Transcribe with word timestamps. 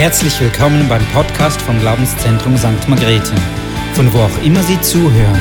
Herzlich 0.00 0.40
willkommen 0.40 0.88
beim 0.88 1.04
Podcast 1.12 1.60
vom 1.60 1.78
Glaubenszentrum 1.78 2.56
St. 2.56 2.88
Margrethe, 2.88 3.34
von 3.92 4.10
wo 4.14 4.20
auch 4.20 4.42
immer 4.42 4.62
Sie 4.62 4.80
zuhören. 4.80 5.38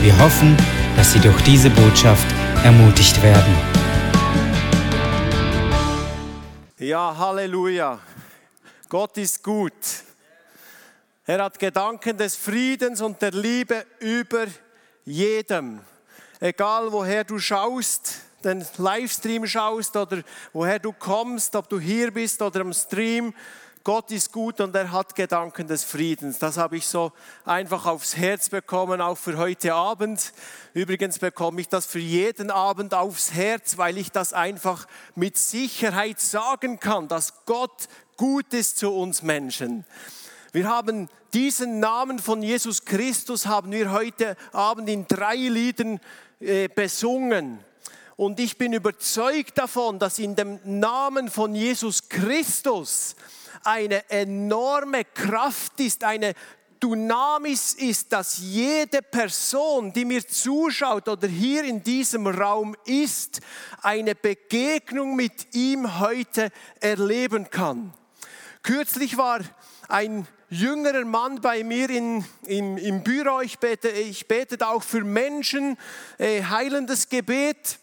Wir 0.00 0.16
hoffen, 0.20 0.56
dass 0.94 1.12
Sie 1.12 1.18
durch 1.18 1.42
diese 1.42 1.70
Botschaft 1.70 2.24
ermutigt 2.62 3.20
werden. 3.20 3.52
Ja, 6.78 7.16
Halleluja. 7.18 7.98
Gott 8.88 9.16
ist 9.16 9.42
gut. 9.42 9.72
Er 11.24 11.42
hat 11.42 11.58
Gedanken 11.58 12.16
des 12.16 12.36
Friedens 12.36 13.00
und 13.00 13.20
der 13.20 13.32
Liebe 13.32 13.84
über 13.98 14.46
jedem. 15.04 15.80
Egal 16.38 16.92
woher 16.92 17.24
du 17.24 17.40
schaust, 17.40 18.20
den 18.44 18.64
Livestream 18.78 19.48
schaust 19.48 19.96
oder 19.96 20.22
woher 20.52 20.78
du 20.78 20.92
kommst, 20.92 21.56
ob 21.56 21.68
du 21.68 21.80
hier 21.80 22.12
bist 22.12 22.40
oder 22.40 22.60
am 22.60 22.72
Stream, 22.72 23.34
Gott 23.86 24.10
ist 24.10 24.32
gut 24.32 24.60
und 24.60 24.74
er 24.74 24.90
hat 24.90 25.14
Gedanken 25.14 25.68
des 25.68 25.84
Friedens. 25.84 26.40
Das 26.40 26.56
habe 26.56 26.76
ich 26.76 26.88
so 26.88 27.12
einfach 27.44 27.86
aufs 27.86 28.16
Herz 28.16 28.48
bekommen, 28.48 29.00
auch 29.00 29.16
für 29.16 29.38
heute 29.38 29.74
Abend. 29.74 30.32
Übrigens 30.74 31.20
bekomme 31.20 31.60
ich 31.60 31.68
das 31.68 31.86
für 31.86 32.00
jeden 32.00 32.50
Abend 32.50 32.94
aufs 32.94 33.32
Herz, 33.32 33.78
weil 33.78 33.96
ich 33.96 34.10
das 34.10 34.32
einfach 34.32 34.88
mit 35.14 35.36
Sicherheit 35.36 36.18
sagen 36.18 36.80
kann, 36.80 37.06
dass 37.06 37.44
Gott 37.44 37.86
gut 38.16 38.52
ist 38.54 38.78
zu 38.78 38.92
uns 38.92 39.22
Menschen. 39.22 39.84
Wir 40.50 40.68
haben 40.68 41.08
diesen 41.32 41.78
Namen 41.78 42.18
von 42.18 42.42
Jesus 42.42 42.86
Christus 42.86 43.46
haben 43.46 43.70
wir 43.70 43.92
heute 43.92 44.36
Abend 44.50 44.88
in 44.88 45.06
drei 45.06 45.36
Liedern 45.36 46.00
äh, 46.40 46.66
besungen. 46.66 47.60
Und 48.16 48.40
ich 48.40 48.58
bin 48.58 48.72
überzeugt 48.72 49.58
davon, 49.58 50.00
dass 50.00 50.18
in 50.18 50.34
dem 50.34 50.58
Namen 50.64 51.30
von 51.30 51.54
Jesus 51.54 52.08
Christus 52.08 53.14
eine 53.64 54.08
enorme 54.10 55.04
Kraft 55.04 55.80
ist, 55.80 56.04
eine 56.04 56.34
Dynamis 56.82 57.72
ist, 57.74 58.12
dass 58.12 58.38
jede 58.38 59.02
Person, 59.02 59.92
die 59.92 60.04
mir 60.04 60.26
zuschaut 60.26 61.08
oder 61.08 61.26
hier 61.26 61.64
in 61.64 61.82
diesem 61.82 62.26
Raum 62.26 62.76
ist, 62.84 63.40
eine 63.82 64.14
Begegnung 64.14 65.16
mit 65.16 65.54
ihm 65.54 65.98
heute 65.98 66.50
erleben 66.80 67.50
kann. 67.50 67.92
Kürzlich 68.62 69.16
war 69.16 69.40
ein 69.88 70.26
jüngerer 70.48 71.04
Mann 71.04 71.40
bei 71.40 71.64
mir 71.64 71.90
in, 71.90 72.24
im, 72.44 72.76
im 72.76 73.02
Büro, 73.02 73.40
ich 73.40 73.58
bete, 73.58 73.88
ich 73.88 74.28
bete 74.28 74.66
auch 74.66 74.82
für 74.82 75.02
Menschen, 75.02 75.76
äh, 76.18 76.42
heilendes 76.42 77.08
Gebet 77.08 77.78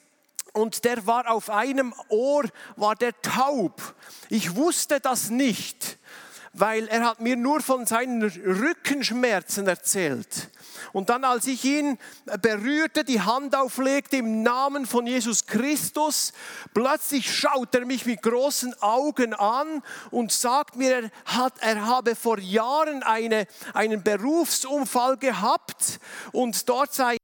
und 0.53 0.85
der 0.85 1.05
war 1.05 1.29
auf 1.29 1.49
einem 1.49 1.93
Ohr, 2.09 2.45
war 2.75 2.95
der 2.95 3.19
taub. 3.21 3.81
Ich 4.29 4.55
wusste 4.55 4.99
das 4.99 5.29
nicht, 5.29 5.97
weil 6.53 6.87
er 6.87 7.05
hat 7.05 7.19
mir 7.19 7.35
nur 7.35 7.61
von 7.61 7.85
seinen 7.85 8.23
Rückenschmerzen 8.23 9.67
erzählt. 9.67 10.49
Und 10.91 11.09
dann, 11.09 11.23
als 11.23 11.47
ich 11.47 11.65
ihn 11.65 11.97
berührte, 12.41 13.03
die 13.03 13.21
Hand 13.21 13.55
auflegte 13.55 14.17
im 14.17 14.43
Namen 14.43 14.85
von 14.85 15.07
Jesus 15.07 15.47
Christus, 15.47 16.33
plötzlich 16.73 17.35
schaut 17.35 17.73
er 17.73 17.85
mich 17.85 18.05
mit 18.05 18.21
großen 18.21 18.79
Augen 18.81 19.33
an 19.33 19.81
und 20.11 20.31
sagt 20.31 20.75
mir, 20.75 20.95
er, 20.95 21.11
hat, 21.25 21.53
er 21.61 21.87
habe 21.87 22.15
vor 22.15 22.37
Jahren 22.37 23.01
eine, 23.01 23.47
einen 23.73 24.03
Berufsunfall 24.03 25.17
gehabt 25.17 25.99
und 26.31 26.69
dort 26.69 26.93
sei 26.93 27.17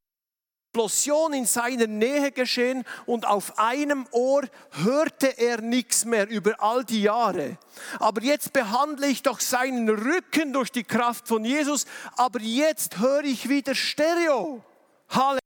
Explosion 0.72 1.34
in 1.34 1.48
seiner 1.48 1.88
Nähe 1.88 2.32
geschehen 2.32 2.86
und 3.08 3.26
auf 3.26 3.58
einem 3.58 4.06
Ohr 4.12 4.44
hörte 4.84 5.40
er 5.40 5.62
nichts 5.62 6.06
mehr 6.06 6.30
über 6.30 6.62
all 6.62 6.86
die 6.86 7.02
Jahre. 7.02 7.58
Aber 8.00 8.22
jetzt 8.22 8.54
behandle 8.54 9.08
ich 9.08 9.24
doch 9.24 9.40
seinen 9.40 9.90
Rücken 9.90 10.54
durch 10.54 10.72
die 10.72 10.84
Kraft 10.84 11.28
von 11.28 11.44
Jesus, 11.44 11.88
aber 12.18 12.40
jetzt 12.40 13.00
höre 13.00 13.24
ich 13.24 13.50
wieder 13.50 13.74
Stereo. 13.74 14.64
Halleluja. 15.10 15.40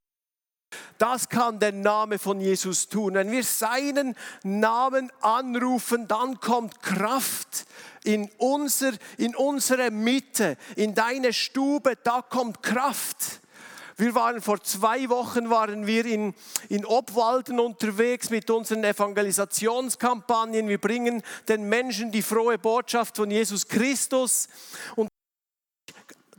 Das 0.98 1.30
kann 1.30 1.58
der 1.58 1.72
Name 1.72 2.20
von 2.20 2.42
Jesus 2.42 2.90
tun. 2.90 3.14
Wenn 3.14 3.32
wir 3.32 3.46
seinen 3.46 4.18
Namen 4.44 5.10
anrufen, 5.22 6.06
dann 6.10 6.42
kommt 6.42 6.82
Kraft 6.82 7.66
in, 8.04 8.30
unser, 8.40 8.92
in 9.18 9.38
unsere 9.38 9.90
Mitte, 9.90 10.58
in 10.76 10.94
deine 10.94 11.32
Stube, 11.32 11.94
da 12.04 12.22
kommt 12.22 12.62
Kraft. 12.62 13.40
Wir 13.98 14.16
waren 14.16 14.42
vor 14.42 14.62
zwei 14.62 15.10
Wochen 15.10 15.50
waren 15.50 15.86
wir 15.86 16.06
in, 16.06 16.34
in 16.70 16.86
Obwalden 16.86 17.60
unterwegs 17.60 18.30
mit 18.30 18.50
unseren 18.50 18.84
Evangelisationskampagnen. 18.84 20.68
Wir 20.68 20.80
bringen 20.80 21.22
den 21.48 21.70
Menschen 21.70 22.12
die 22.12 22.22
frohe 22.22 22.58
Botschaft 22.58 23.18
von 23.18 23.30
Jesus 23.30 23.68
Christus. 23.68 24.48
Und 24.96 25.10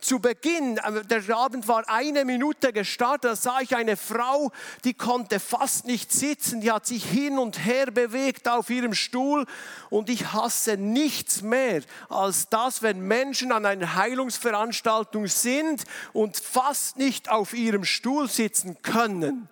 zu 0.05 0.19
Beginn, 0.21 0.77
äh, 0.79 1.05
der 1.05 1.37
Abend 1.37 1.67
war 1.67 1.89
eine 1.89 2.25
Minute 2.25 2.73
gestartet, 2.73 3.31
da 3.31 3.37
sah 3.37 3.61
ich 3.61 3.75
eine 3.75 3.97
Frau, 3.97 4.53
die 4.85 4.95
konnte 4.95 5.41
fast 5.41 5.87
nicht 5.87 6.13
sitzen, 6.13 6.61
die 6.61 6.71
hat 6.71 6.87
sich 6.87 7.05
hin 7.05 7.39
und 7.39 7.65
her 7.65 7.91
bewegt 7.91 8.49
auf 8.49 8.71
ihrem 8.71 8.95
Stuhl 8.95 9.47
und 9.91 10.11
ich 10.11 10.33
hasse 10.33 10.77
nichts 10.77 11.43
mehr 11.43 11.83
als 12.09 12.49
das, 12.49 12.83
wenn 12.83 13.01
Menschen 13.01 13.51
an 13.51 13.65
einer 13.67 13.95
Heilungsveranstaltung 13.95 15.27
sind 15.27 15.85
und 16.13 16.37
fast 16.37 16.99
nicht 16.99 17.31
auf 17.31 17.55
ihrem 17.55 17.85
Stuhl 17.85 18.29
sitzen 18.29 18.83
können. 18.83 19.49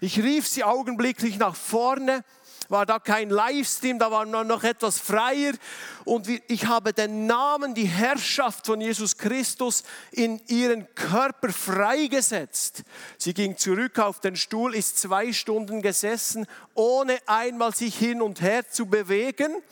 Ich 0.00 0.18
rief 0.18 0.46
sie 0.46 0.62
augenblicklich 0.62 1.38
nach 1.38 1.56
vorne 1.56 2.22
war 2.68 2.86
da 2.86 2.98
kein 2.98 3.30
Livestream, 3.30 3.98
da 3.98 4.10
war 4.10 4.24
noch 4.24 4.64
etwas 4.64 4.98
freier. 4.98 5.52
Und 6.04 6.28
ich 6.48 6.66
habe 6.66 6.92
den 6.92 7.26
Namen, 7.26 7.74
die 7.74 7.86
Herrschaft 7.86 8.66
von 8.66 8.80
Jesus 8.80 9.16
Christus 9.16 9.82
in 10.10 10.40
ihren 10.46 10.92
Körper 10.94 11.50
freigesetzt. 11.50 12.82
Sie 13.18 13.34
ging 13.34 13.56
zurück 13.56 13.98
auf 13.98 14.20
den 14.20 14.36
Stuhl, 14.36 14.74
ist 14.74 14.98
zwei 14.98 15.32
Stunden 15.32 15.82
gesessen, 15.82 16.46
ohne 16.74 17.18
einmal 17.26 17.74
sich 17.74 17.96
hin 17.96 18.22
und 18.22 18.40
her 18.40 18.68
zu 18.68 18.86
bewegen. 18.86 19.62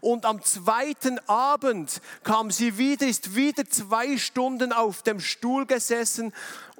Und 0.00 0.26
am 0.26 0.42
zweiten 0.42 1.20
Abend 1.28 2.00
kam 2.24 2.50
sie 2.50 2.76
wieder, 2.76 3.06
ist 3.06 3.36
wieder 3.36 3.64
zwei 3.68 4.16
Stunden 4.16 4.72
auf 4.72 5.02
dem 5.02 5.20
Stuhl 5.20 5.64
gesessen 5.64 6.32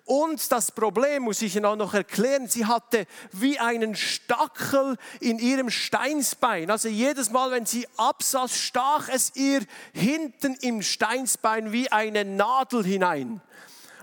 und 0.05 0.51
das 0.51 0.73
Problem 0.73 1.23
muss 1.23 1.43
ich 1.43 1.55
Ihnen 1.55 1.65
auch 1.65 1.77
noch 1.77 1.95
erklären, 1.95 2.49
sie 2.49 2.67
hatte 2.67 3.07
wie 3.31 3.59
einen 3.59 3.95
Stachel 3.95 4.97
in 5.21 5.39
ihrem 5.39 5.71
Steinsbein. 5.71 6.71
Also 6.71 6.89
jedes 6.89 7.31
Mal, 7.31 7.53
wenn 7.53 7.67
sie 7.67 7.87
absaß, 7.97 8.57
stach 8.57 9.09
es 9.09 9.37
ihr 9.37 9.61
hinten 9.93 10.55
im 10.61 10.83
Steinsbein 10.83 11.71
wie 11.71 11.91
eine 11.93 12.25
Nadel 12.25 12.85
hinein. 12.85 13.41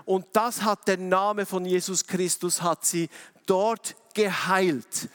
Und 0.06 0.26
das 0.32 0.62
hat 0.62 0.88
der 0.88 0.96
Name 0.96 1.44
von 1.44 1.66
Jesus 1.66 2.06
Christus, 2.06 2.62
hat 2.62 2.84
sie 2.84 3.10
dort 3.44 3.94
geheilt. 4.14 5.08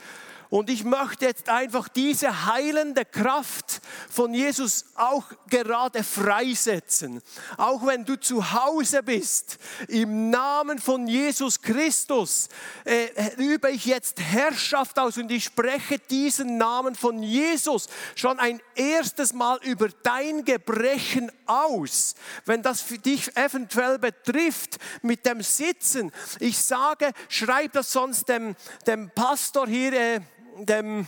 Und 0.50 0.70
ich 0.70 0.84
möchte 0.84 1.26
jetzt 1.26 1.50
einfach 1.50 1.88
diese 1.88 2.46
heilende 2.46 3.06
Kraft 3.06 3.82
von 4.10 4.34
Jesus 4.34 4.86
auch 4.96 5.24
gerade 5.50 6.04
freisetzen. 6.04 7.22
Auch 7.58 7.86
wenn 7.86 8.06
du 8.06 8.20
zu 8.20 8.54
Hause 8.54 9.04
bist, 9.04 9.58
im 9.88 10.30
Namen 10.30 10.80
von 10.80 11.08
Jesus 11.08 11.62
Christus 11.62 12.50
äh, 12.84 13.08
übe 13.38 13.72
ich 13.72 13.86
jetzt 13.86 14.22
Herrschaft 14.22 15.00
aus 15.00 15.18
und 15.18 15.32
ich 15.32 15.46
spreche 15.46 16.00
diesen 16.00 16.58
Namen 16.58 16.96
von 16.96 17.22
Jesus 17.22 17.88
schon 18.16 18.40
ein 18.40 18.62
erstes 18.76 19.34
Mal 19.34 19.60
über 19.64 19.90
dein 20.04 20.46
Gebrechen 20.46 21.32
aus. 21.46 22.16
Wenn 22.46 22.62
das 22.62 22.82
für 22.82 22.98
dich 22.98 23.36
eventuell 23.36 24.00
betrifft 24.00 24.78
mit 25.02 25.26
dem 25.26 25.42
Sitzen, 25.42 26.12
ich 26.40 26.58
sage, 26.58 27.12
schreib 27.30 27.74
das 27.74 27.92
sonst 27.92 28.30
dem, 28.30 28.56
dem 28.86 29.10
Pastor 29.10 29.68
hier. 29.68 29.94
Äh, 29.94 30.22
dem 30.60 31.08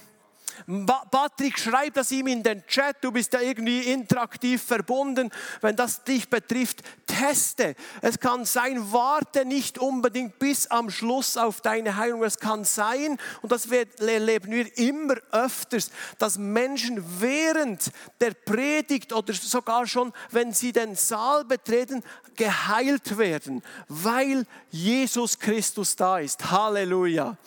Patrick, 1.12 1.60
schreib 1.60 1.94
das 1.94 2.12
ihm 2.12 2.28
in 2.28 2.42
den 2.42 2.66
Chat, 2.66 2.98
du 3.02 3.12
bist 3.12 3.34
ja 3.34 3.42
irgendwie 3.42 3.92
interaktiv 3.92 4.62
verbunden. 4.62 5.30
Wenn 5.62 5.76
das 5.76 6.04
dich 6.04 6.30
betrifft, 6.30 6.82
teste. 7.06 7.76
Es 8.02 8.20
kann 8.20 8.44
sein, 8.44 8.92
warte 8.92 9.46
nicht 9.46 9.78
unbedingt 9.78 10.40
bis 10.40 10.68
am 10.68 10.90
Schluss 10.90 11.38
auf 11.38 11.62
deine 11.62 11.96
Heilung. 11.96 12.24
Es 12.24 12.40
kann 12.40 12.64
sein, 12.64 13.18
und 13.42 13.52
das 13.52 13.68
erleben 13.68 14.52
wir 14.52 14.78
immer 14.78 15.16
öfters, 15.32 15.92
dass 16.18 16.38
Menschen 16.38 17.04
während 17.20 17.92
der 18.20 18.32
Predigt 18.32 19.14
oder 19.14 19.34
sogar 19.34 19.86
schon, 19.86 20.12
wenn 20.32 20.54
sie 20.54 20.72
den 20.72 20.96
Saal 20.96 21.46
betreten, 21.46 22.04
geheilt 22.36 23.18
werden, 23.18 23.64
weil 23.88 24.46
Jesus 24.70 25.38
Christus 25.40 25.96
da 25.96 26.20
ist. 26.20 26.52
Halleluja. 26.52 27.38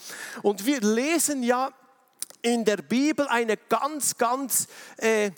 Und 0.43 0.65
wir 0.65 0.81
lesen 0.81 1.43
ja 1.43 1.73
in 2.43 2.65
der 2.65 2.79
Bibel 2.79 3.27
eine 3.29 3.57
ganz, 3.57 4.17
ganz 4.17 4.67
äh, 4.97 5.31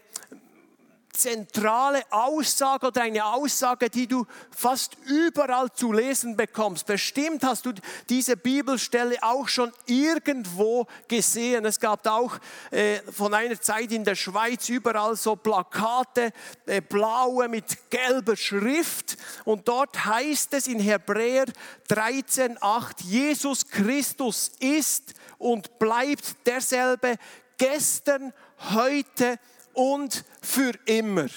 zentrale 1.12 2.02
Aussage 2.10 2.86
oder 2.86 3.02
eine 3.02 3.24
Aussage, 3.24 3.90
die 3.90 4.06
du 4.06 4.26
fast 4.50 4.96
überall 5.06 5.70
zu 5.70 5.92
lesen 5.92 6.36
bekommst. 6.36 6.86
Bestimmt 6.86 7.44
hast 7.44 7.66
du 7.66 7.72
diese 8.08 8.36
Bibelstelle 8.36 9.16
auch 9.20 9.46
schon 9.46 9.72
irgendwo 9.86 10.86
gesehen. 11.08 11.66
Es 11.66 11.78
gab 11.78 12.06
auch 12.06 12.38
äh, 12.70 13.00
von 13.12 13.34
einer 13.34 13.60
Zeit 13.60 13.92
in 13.92 14.04
der 14.04 14.14
Schweiz 14.14 14.70
überall 14.70 15.14
so 15.16 15.36
Plakate, 15.36 16.32
äh, 16.66 16.80
blaue 16.80 17.48
mit 17.48 17.90
gelber 17.90 18.36
Schrift. 18.36 19.18
Und 19.44 19.68
dort 19.68 20.04
heißt 20.06 20.54
es 20.54 20.66
in 20.66 20.80
Hebräer 20.80 21.44
13,8, 21.90 23.02
Jesus 23.04 23.66
Christus 23.66 24.50
ist 24.60 25.12
und 25.36 25.78
bleibt 25.78 26.46
derselbe 26.46 27.16
gestern, 27.58 28.32
heute 28.70 29.38
und 29.74 30.24
für 30.40 30.72
immer. 30.84 31.28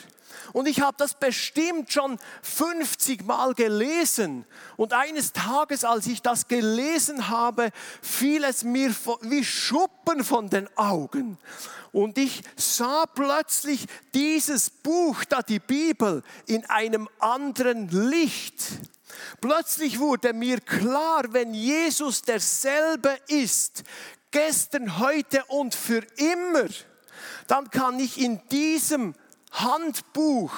Und 0.54 0.68
ich 0.68 0.80
habe 0.80 0.96
das 0.98 1.16
bestimmt 1.16 1.92
schon 1.92 2.18
50 2.42 3.26
Mal 3.26 3.54
gelesen. 3.54 4.46
Und 4.78 4.94
eines 4.94 5.34
Tages, 5.34 5.84
als 5.84 6.08
ich 6.08 6.22
das 6.22 6.48
gelesen 6.48 7.28
habe, 7.30 7.72
fiel 8.02 8.44
es 8.44 8.64
mir 8.64 8.96
wie 9.22 9.44
Schuppen 9.44 10.24
von 10.24 10.50
den 10.50 10.70
Augen. 10.78 11.38
Und 11.92 12.18
ich 12.18 12.42
sah 12.56 13.06
plötzlich 13.06 13.86
dieses 14.14 14.70
Buch, 14.70 15.24
da 15.26 15.42
die 15.42 15.60
Bibel, 15.60 16.24
in 16.46 16.66
einem 16.66 17.10
anderen 17.20 17.90
Licht. 17.90 18.64
Plötzlich 19.42 20.00
wurde 20.00 20.34
mir 20.34 20.60
klar, 20.60 21.24
wenn 21.30 21.54
Jesus 21.54 22.22
derselbe 22.22 23.18
ist, 23.28 23.84
gestern, 24.32 25.00
heute 25.00 25.44
und 25.46 25.76
für 25.76 26.02
immer, 26.18 26.68
dann 27.48 27.70
kann 27.70 28.00
ich 28.00 28.20
in 28.20 28.42
diesem 28.50 29.14
Handbuch, 29.52 30.54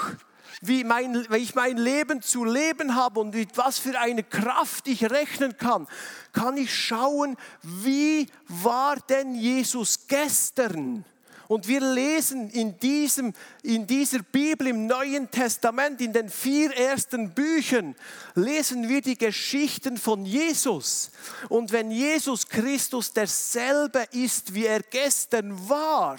wie, 0.62 0.84
mein, 0.84 1.26
wie 1.30 1.38
ich 1.38 1.56
mein 1.56 1.78
Leben 1.78 2.22
zu 2.22 2.44
leben 2.44 2.96
habe 2.96 3.20
und 3.20 3.36
mit 3.36 3.58
was 3.58 3.78
für 3.78 4.00
eine 4.00 4.24
Kraft 4.24 4.88
ich 4.88 5.10
rechnen 5.10 5.58
kann, 5.58 5.88
kann 6.34 6.58
ich 6.58 6.76
schauen, 6.76 7.38
wie 7.62 8.28
war 8.48 8.96
denn 9.10 9.36
Jesus 9.36 10.08
gestern? 10.08 11.06
Und 11.48 11.68
wir 11.70 11.80
lesen 11.80 12.50
in, 12.50 12.78
diesem, 12.78 13.34
in 13.64 13.88
dieser 13.88 14.20
Bibel 14.20 14.68
im 14.68 14.86
Neuen 14.86 15.32
Testament, 15.32 16.02
in 16.02 16.12
den 16.12 16.30
vier 16.30 16.76
ersten 16.76 17.34
Büchern, 17.34 17.96
lesen 18.36 18.90
wir 18.90 19.02
die 19.02 19.18
Geschichten 19.18 19.96
von 19.96 20.26
Jesus. 20.26 21.10
Und 21.48 21.72
wenn 21.72 21.90
Jesus 21.90 22.50
Christus 22.50 23.14
derselbe 23.14 24.06
ist, 24.12 24.54
wie 24.54 24.66
er 24.66 24.82
gestern 24.82 25.70
war, 25.70 26.18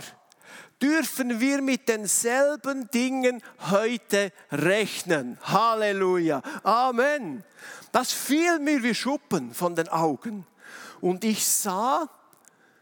dürfen 0.83 1.41
wir 1.41 1.63
mit 1.63 1.89
denselben 1.89 2.91
Dingen 2.91 3.43
heute 3.71 4.33
rechnen. 4.51 5.39
Halleluja. 5.43 6.43
Amen. 6.63 7.43
Das 7.93 8.13
fiel 8.13 8.59
mir 8.59 8.83
wie 8.83 8.95
Schuppen 8.95 9.55
von 9.55 9.75
den 9.75 9.89
Augen. 9.89 10.47
Und 11.01 11.25
ich 11.25 11.47
sah, 11.47 12.09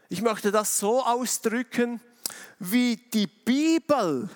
ich 0.09 0.21
möchte 0.21 0.51
das 0.51 0.79
so 0.79 1.01
ausdrücken, 1.03 2.01
wie 2.59 2.97
die 2.97 3.27
Bibel, 3.27 4.29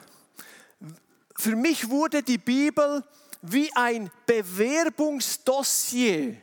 für 1.37 1.55
mich 1.55 1.89
wurde 1.89 2.23
die 2.23 2.37
Bibel 2.37 3.03
wie 3.41 3.69
ein 3.75 4.11
Bewerbungsdossier. 4.25 6.37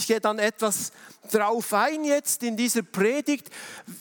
Ich 0.00 0.06
gehe 0.06 0.18
dann 0.18 0.38
etwas 0.38 0.92
drauf 1.30 1.74
ein 1.74 2.04
jetzt 2.04 2.42
in 2.42 2.56
dieser 2.56 2.80
Predigt. 2.80 3.50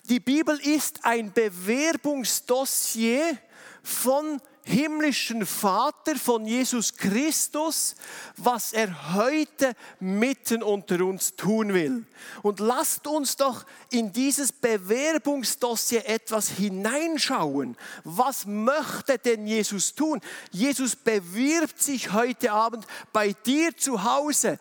Die 0.08 0.22
Bibel 0.22 0.58
ist 0.58 1.04
ein 1.04 1.34
Bewerbungsdossier 1.34 3.38
von 3.84 4.40
himmlischen 4.70 5.46
Vater, 5.46 6.16
von 6.16 6.46
Jesus 6.46 6.96
Christus, 6.96 7.96
was 8.38 8.72
er 8.72 9.16
heute 9.16 9.74
mitten 10.00 10.62
unter 10.62 11.04
uns 11.04 11.36
tun 11.36 11.74
will. 11.74 12.06
Und 12.44 12.60
lasst 12.60 13.08
uns 13.08 13.36
doch 13.36 13.66
in 13.90 14.14
dieses 14.14 14.52
Bewerbungsdossier 14.52 16.08
etwas 16.08 16.50
hineinschauen. 16.50 17.76
Was 18.04 18.46
möchte 18.46 19.18
denn 19.18 19.48
Jesus 19.48 19.96
tun? 19.96 20.22
Jesus 20.52 20.96
bewirbt 20.96 21.82
sich 21.82 22.14
heute 22.14 22.52
Abend 22.52 22.86
bei 23.12 23.34
dir 23.34 23.76
zu 23.76 24.04
Hause, 24.04 24.60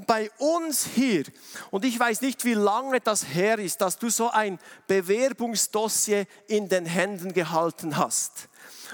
bei 0.00 0.30
uns 0.38 0.86
hier, 0.94 1.24
und 1.70 1.84
ich 1.84 1.98
weiß 1.98 2.20
nicht, 2.20 2.44
wie 2.44 2.54
lange 2.54 3.00
das 3.00 3.34
her 3.34 3.58
ist, 3.58 3.80
dass 3.80 3.98
du 3.98 4.10
so 4.10 4.30
ein 4.30 4.58
Bewerbungsdossier 4.86 6.26
in 6.46 6.68
den 6.68 6.86
Händen 6.86 7.32
gehalten 7.32 7.96
hast. 7.96 8.48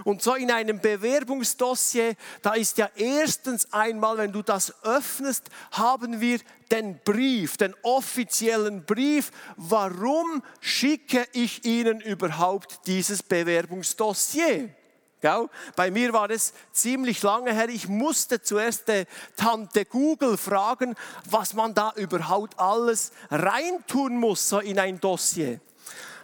Und 0.04 0.22
so 0.22 0.34
in 0.34 0.50
einem 0.50 0.80
Bewerbungsdossier, 0.80 2.14
da 2.42 2.54
ist 2.54 2.78
ja 2.78 2.88
erstens 2.96 3.72
einmal, 3.72 4.18
wenn 4.18 4.32
du 4.32 4.42
das 4.42 4.72
öffnest, 4.82 5.50
haben 5.72 6.20
wir 6.20 6.40
den 6.70 6.98
Brief, 7.04 7.56
den 7.56 7.74
offiziellen 7.82 8.84
Brief. 8.84 9.30
Warum 9.56 10.42
schicke 10.60 11.26
ich 11.32 11.64
Ihnen 11.64 12.00
überhaupt 12.00 12.86
dieses 12.86 13.22
Bewerbungsdossier? 13.22 14.70
Bei 15.76 15.90
mir 15.90 16.12
war 16.12 16.30
es 16.30 16.52
ziemlich 16.72 17.22
lange 17.22 17.52
her. 17.52 17.68
Ich 17.68 17.88
musste 17.88 18.40
zuerst 18.42 18.88
äh, 18.88 19.06
Tante 19.36 19.84
Google 19.84 20.36
fragen, 20.36 20.94
was 21.28 21.54
man 21.54 21.74
da 21.74 21.92
überhaupt 21.96 22.58
alles 22.58 23.12
reintun 23.30 24.16
muss 24.16 24.48
so 24.48 24.60
in 24.60 24.78
ein 24.78 25.00
Dossier. 25.00 25.60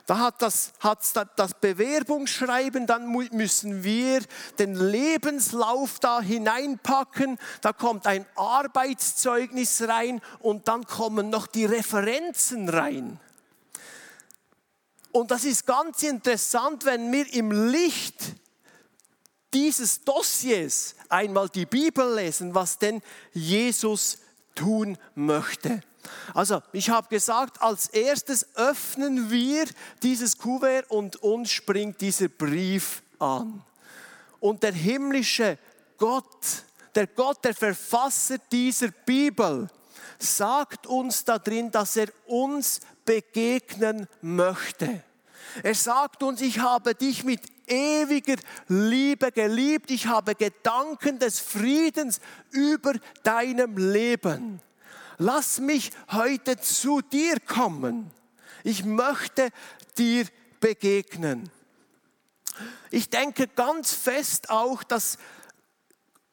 Da 0.07 0.19
hat 0.19 0.41
das, 0.41 0.73
hat 0.79 1.01
das 1.35 1.55
Bewerbungsschreiben, 1.55 2.87
dann 2.87 3.11
müssen 3.33 3.83
wir 3.83 4.23
den 4.57 4.77
Lebenslauf 4.77 5.99
da 5.99 6.21
hineinpacken, 6.21 7.39
da 7.61 7.73
kommt 7.73 8.07
ein 8.07 8.25
Arbeitszeugnis 8.37 9.83
rein 9.89 10.21
und 10.39 10.69
dann 10.69 10.87
kommen 10.87 11.29
noch 11.29 11.49
die 11.49 11.65
Referenzen 11.65 12.69
rein. 12.69 13.19
Und 15.11 15.33
das 15.33 15.45
ist 15.45 15.67
ganz 15.67 16.05
interessant, 16.05 16.85
wenn 16.85 17.11
wir 17.11 17.33
im 17.35 17.51
Licht 17.51 18.37
dieses 19.57 20.05
Dossiers 20.05 20.95
einmal 21.09 21.49
die 21.49 21.65
Bibel 21.65 22.15
lesen, 22.15 22.55
was 22.55 22.77
denn 22.77 23.01
Jesus 23.33 24.19
tun 24.55 24.99
möchte. 25.15 25.81
Also, 26.35 26.63
ich 26.73 26.91
habe 26.91 27.09
gesagt, 27.09 27.63
als 27.63 27.89
erstes 27.89 28.55
öffnen 28.55 29.31
wir 29.31 29.65
dieses 30.03 30.37
Kuvert 30.37 30.91
und 30.91 31.17
uns 31.17 31.51
springt 31.51 32.03
dieser 32.03 32.29
Brief 32.29 33.03
an. 33.19 33.65
Und 34.41 34.63
der 34.63 34.73
himmlische 34.73 35.59
Gott, 35.97 36.65
der 36.95 37.07
Gott, 37.07 37.43
der 37.43 37.55
Verfasser 37.55 38.37
dieser 38.53 38.89
Bibel, 38.89 39.69
sagt 40.19 40.87
uns 40.87 41.25
da 41.25 41.39
drin, 41.39 41.71
dass 41.71 41.97
er 41.97 42.09
uns 42.27 42.81
begegnen 43.07 44.07
möchte. 44.21 45.03
Er 45.63 45.75
sagt 45.75 46.23
uns, 46.23 46.43
ich 46.43 46.59
habe 46.59 46.95
dich 46.95 47.25
mit 47.25 47.41
ewiger 47.67 48.37
Liebe 48.69 49.33
geliebt. 49.33 49.91
Ich 49.91 50.07
habe 50.07 50.35
Gedanken 50.35 51.19
des 51.19 51.41
Friedens 51.41 52.21
über 52.51 52.95
deinem 53.23 53.77
Leben. 53.77 54.61
Lass 55.19 55.61
mich 55.61 55.91
heute 56.13 56.59
zu 56.59 57.01
dir 57.01 57.41
kommen. 57.41 58.11
Ich 58.65 58.85
möchte 58.85 59.51
dir 59.97 60.27
begegnen. 60.61 61.51
Ich 62.91 63.11
denke 63.11 63.49
ganz 63.49 63.93
fest 63.93 64.51
auch, 64.51 64.83
dass 64.83 65.19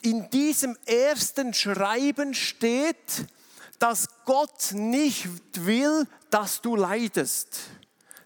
in 0.01 0.29
diesem 0.29 0.77
ersten 0.85 1.53
Schreiben 1.53 2.33
steht, 2.33 3.25
dass 3.79 4.07
Gott 4.25 4.71
nicht 4.73 5.27
will, 5.65 6.07
dass 6.29 6.61
du 6.61 6.75
leidest. 6.75 7.59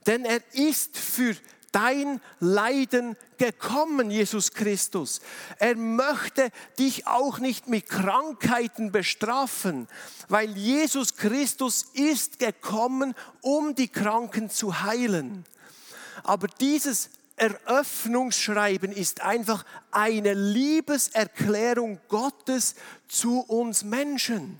Denn 0.05 0.25
er 0.25 0.41
ist 0.53 0.97
für 0.97 1.35
dein 1.77 2.19
Leiden 2.39 3.15
gekommen, 3.37 4.09
Jesus 4.09 4.51
Christus. 4.51 5.21
Er 5.59 5.75
möchte 5.75 6.49
dich 6.79 7.05
auch 7.05 7.37
nicht 7.37 7.67
mit 7.67 7.87
Krankheiten 7.87 8.91
bestrafen, 8.91 9.87
weil 10.27 10.57
Jesus 10.57 11.17
Christus 11.17 11.85
ist 11.93 12.39
gekommen, 12.39 13.13
um 13.41 13.75
die 13.75 13.89
Kranken 13.89 14.49
zu 14.49 14.81
heilen. 14.81 15.45
Aber 16.23 16.47
dieses 16.47 17.11
Eröffnungsschreiben 17.35 18.91
ist 18.91 19.21
einfach 19.21 19.63
eine 19.91 20.33
Liebeserklärung 20.33 21.99
Gottes 22.07 22.73
zu 23.07 23.41
uns 23.41 23.83
Menschen. 23.83 24.59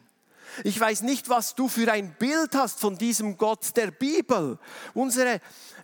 Ich 0.64 0.80
weiß 0.80 1.02
nicht, 1.02 1.30
was 1.30 1.56
du 1.56 1.68
für 1.68 1.92
ein 1.92 2.14
Bild 2.18 2.56
hast 2.56 2.80
von 2.80 2.98
diesem 2.98 3.38
Gott 3.38 3.76
der 3.76 3.92
Bibel. 3.92 4.58
Unsere 4.94 5.42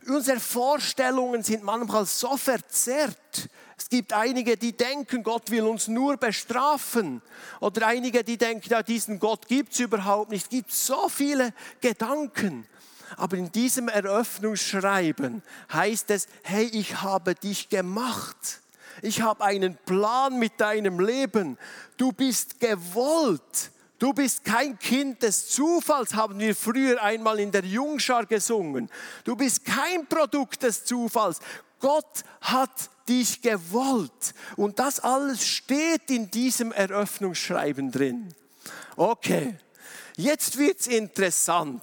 unsere 0.10 0.40
Vorstellungen 0.40 1.44
sind 1.44 1.64
manchmal 1.64 2.06
so 2.06 2.38
verzerrt. 2.38 3.50
Es 3.78 3.90
gibt 3.90 4.14
einige, 4.14 4.56
die 4.56 4.72
denken, 4.72 5.24
Gott 5.24 5.52
will 5.52 5.64
uns 5.64 5.88
nur 5.88 6.18
bestrafen. 6.18 7.22
Oder 7.60 7.88
einige, 7.88 8.24
die 8.24 8.38
denken, 8.38 8.70
ja, 8.70 8.84
diesen 8.84 9.20
Gott 9.20 9.48
gibt 9.48 9.74
es 9.74 9.80
überhaupt 9.80 10.32
nicht. 10.32 10.44
Es 10.44 10.50
gibt 10.50 10.72
so 10.72 11.10
viele 11.10 11.54
Gedanken. 11.82 12.68
Aber 13.18 13.38
in 13.38 13.52
diesem 13.52 13.90
Eröffnungsschreiben 13.90 15.44
heißt 15.72 16.12
es, 16.12 16.28
hey, 16.44 16.66
ich 16.66 17.02
habe 17.02 17.36
dich 17.36 17.70
gemacht. 17.70 18.62
Ich 19.02 19.22
habe 19.22 19.44
einen 19.44 19.76
Plan 19.86 20.40
mit 20.40 20.62
deinem 20.62 21.00
Leben. 21.00 21.58
Du 21.98 22.12
bist 22.12 22.60
gewollt. 22.60 23.73
Du 24.04 24.12
bist 24.12 24.44
kein 24.44 24.78
Kind 24.78 25.24
des 25.24 25.48
Zufalls, 25.48 26.14
haben 26.14 26.38
wir 26.38 26.54
früher 26.58 27.02
einmal 27.02 27.40
in 27.40 27.54
der 27.54 27.64
Jungschar 27.64 28.26
gesungen. 28.26 28.90
Du 29.24 29.34
bist 29.38 29.64
kein 29.64 30.06
Produkt 30.08 30.64
des 30.64 30.84
Zufalls. 30.84 31.40
Gott 31.80 32.26
hat 32.42 32.90
dich 33.08 33.42
gewollt. 33.42 34.34
Und 34.58 34.78
das 34.78 35.00
alles 35.00 35.48
steht 35.48 36.10
in 36.10 36.30
diesem 36.30 36.74
Eröffnungsschreiben 36.74 37.94
drin. 37.94 38.28
Okay, 38.98 39.56
jetzt 40.18 40.58
wird's 40.58 40.88
interessant. 40.88 41.82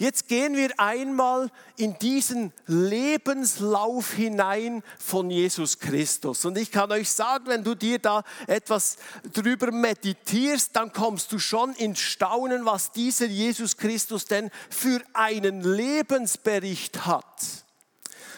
Jetzt 0.00 0.28
gehen 0.28 0.56
wir 0.56 0.70
einmal 0.80 1.50
in 1.76 1.98
diesen 1.98 2.54
Lebenslauf 2.64 4.14
hinein 4.14 4.82
von 4.98 5.30
Jesus 5.30 5.78
Christus. 5.78 6.46
Und 6.46 6.56
ich 6.56 6.70
kann 6.70 6.90
euch 6.90 7.10
sagen, 7.10 7.44
wenn 7.48 7.62
du 7.62 7.74
dir 7.74 7.98
da 7.98 8.24
etwas 8.46 8.96
drüber 9.34 9.70
meditierst, 9.70 10.74
dann 10.74 10.90
kommst 10.94 11.30
du 11.32 11.38
schon 11.38 11.74
ins 11.74 11.98
Staunen, 11.98 12.64
was 12.64 12.92
dieser 12.92 13.26
Jesus 13.26 13.76
Christus 13.76 14.24
denn 14.24 14.50
für 14.70 15.02
einen 15.12 15.62
Lebensbericht 15.62 17.04
hat. 17.04 17.26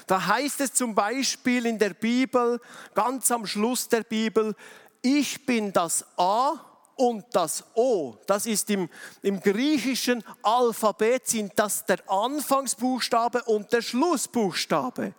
Da 0.09 0.27
heißt 0.27 0.63
es 0.63 0.75
zum 0.75 0.97
Beispiel 0.97 1.67
in 1.67 1.79
der 1.79 1.95
Bibel, 1.95 2.61
ganz 2.93 3.31
am 3.31 3.47
Schluss 3.47 3.89
der 3.89 4.03
Bibel, 4.03 4.57
ich 5.01 5.47
bin 5.47 5.73
das 5.73 6.05
A 6.19 6.72
und 7.03 7.25
das 7.33 7.65
O, 7.75 8.17
das 8.29 8.47
ist 8.47 8.71
im, 8.71 8.89
im 9.23 9.41
griechischen 9.41 10.23
Alphabet, 10.41 11.27
sind 11.27 11.53
das 11.57 11.85
der 11.85 11.99
Anfangsbuchstabe 12.09 13.43
und 13.43 13.73
der 13.73 13.83
Schlussbuchstabe. 13.83 15.13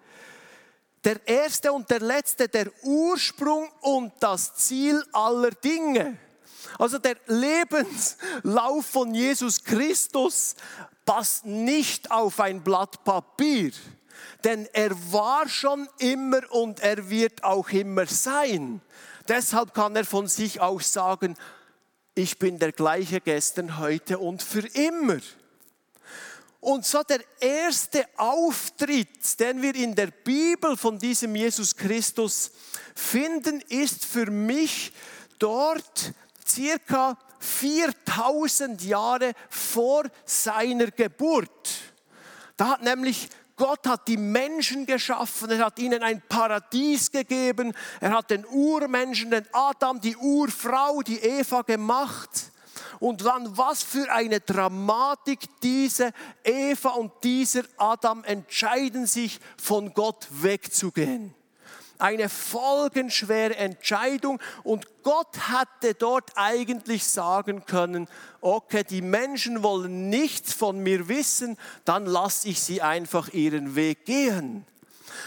Der 1.04 1.28
erste 1.28 1.74
und 1.74 1.90
der 1.90 2.00
letzte, 2.00 2.48
der 2.48 2.72
Ursprung 2.84 3.68
und 3.82 4.14
das 4.22 4.56
Ziel 4.56 5.04
aller 5.12 5.52
Dinge. 5.52 6.18
Also 6.80 7.00
der 7.00 7.18
Lebenslauf 7.28 8.86
von 8.86 9.14
Jesus 9.14 9.62
Christus 9.62 10.56
passt 11.06 11.46
nicht 11.46 12.12
auf 12.12 12.40
ein 12.40 12.64
Blatt 12.64 13.04
Papier, 13.04 13.74
denn 14.46 14.70
er 14.72 14.92
war 15.12 15.50
schon 15.50 15.90
immer 15.98 16.50
und 16.50 16.80
er 16.80 17.10
wird 17.10 17.44
auch 17.44 17.68
immer 17.72 18.06
sein. 18.06 18.80
Deshalb 19.28 19.74
kann 19.74 19.98
er 19.98 20.06
von 20.06 20.28
sich 20.28 20.62
auch 20.62 20.80
sagen, 20.80 21.36
ich 22.16 22.38
bin 22.38 22.60
der 22.60 22.72
gleiche 22.72 23.22
gestern, 23.22 23.80
heute 23.80 24.20
und 24.20 24.44
für 24.44 24.66
immer. 24.68 25.20
Und 26.60 26.86
so 26.86 27.04
der 27.04 27.20
erste 27.42 28.06
Auftritt, 28.16 29.40
den 29.40 29.62
wir 29.62 29.76
in 29.76 29.96
der 29.96 30.08
Bibel 30.08 30.78
von 30.78 30.98
diesem 30.98 31.36
Jesus 31.36 31.76
Christus 31.76 32.52
finden, 32.96 33.62
ist 33.68 34.06
für 34.06 34.28
mich 34.28 34.94
dort 35.40 36.14
circa 36.48 37.18
4000 37.40 38.82
Jahre 38.84 39.34
vor 39.50 40.06
seiner 40.26 40.92
Geburt. 40.92 41.70
Da 42.56 42.70
hat 42.70 42.84
nämlich 42.84 43.28
Gott 43.56 43.88
hat 43.88 44.08
die 44.08 44.18
Menschen 44.18 44.86
geschaffen, 44.86 45.52
er 45.52 45.66
hat 45.66 45.80
ihnen 45.80 46.02
ein 46.02 46.22
Paradies 46.28 47.12
gegeben, 47.12 47.74
er 48.00 48.12
hat 48.12 48.32
den 48.32 48.46
Urmenschen, 48.46 49.32
den 49.32 49.46
Adam, 49.52 50.02
die 50.02 50.18
Urfrau, 50.18 51.02
die 51.02 51.20
Eva 51.20 51.62
gemacht. 51.62 52.30
Und 53.00 53.26
dann, 53.26 53.56
was 53.58 53.84
für 53.84 54.12
eine 54.12 54.40
Dramatik, 54.40 55.42
diese 55.62 56.12
Eva 56.44 56.90
und 56.90 57.12
dieser 57.24 57.64
Adam 57.78 58.24
entscheiden 58.24 59.06
sich, 59.06 59.40
von 59.58 59.94
Gott 59.94 60.28
wegzugehen 60.32 61.36
eine 62.04 62.28
folgenschwere 62.28 63.56
Entscheidung 63.56 64.42
und 64.64 64.86
Gott 65.04 65.38
hatte 65.48 65.94
dort 65.94 66.32
eigentlich 66.36 67.06
sagen 67.06 67.66
können, 67.66 68.10
okay, 68.42 68.84
die 68.84 69.02
Menschen 69.02 69.64
wollen 69.64 70.10
nichts 70.10 70.52
von 70.52 70.80
mir 70.80 71.08
wissen, 71.08 71.58
dann 71.86 72.06
lasse 72.06 72.50
ich 72.50 72.60
sie 72.60 72.82
einfach 72.82 73.30
ihren 73.30 73.78
Weg 73.78 74.04
gehen. 74.04 74.66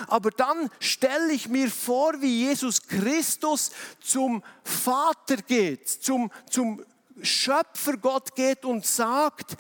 Aber 0.07 0.31
dann 0.31 0.69
stelle 0.79 1.33
ich 1.33 1.49
mir 1.49 1.71
vor, 1.71 2.21
wie 2.21 2.45
Jesus 2.47 2.87
Christus 2.87 3.71
zum 4.03 4.43
Vater 4.63 5.37
geht, 5.37 5.89
zum, 5.89 6.31
zum 6.51 6.85
Schöpfer 7.23 7.97
Gott 7.97 8.35
geht 8.35 8.67
und 8.67 8.85
sagt, 8.85 9.57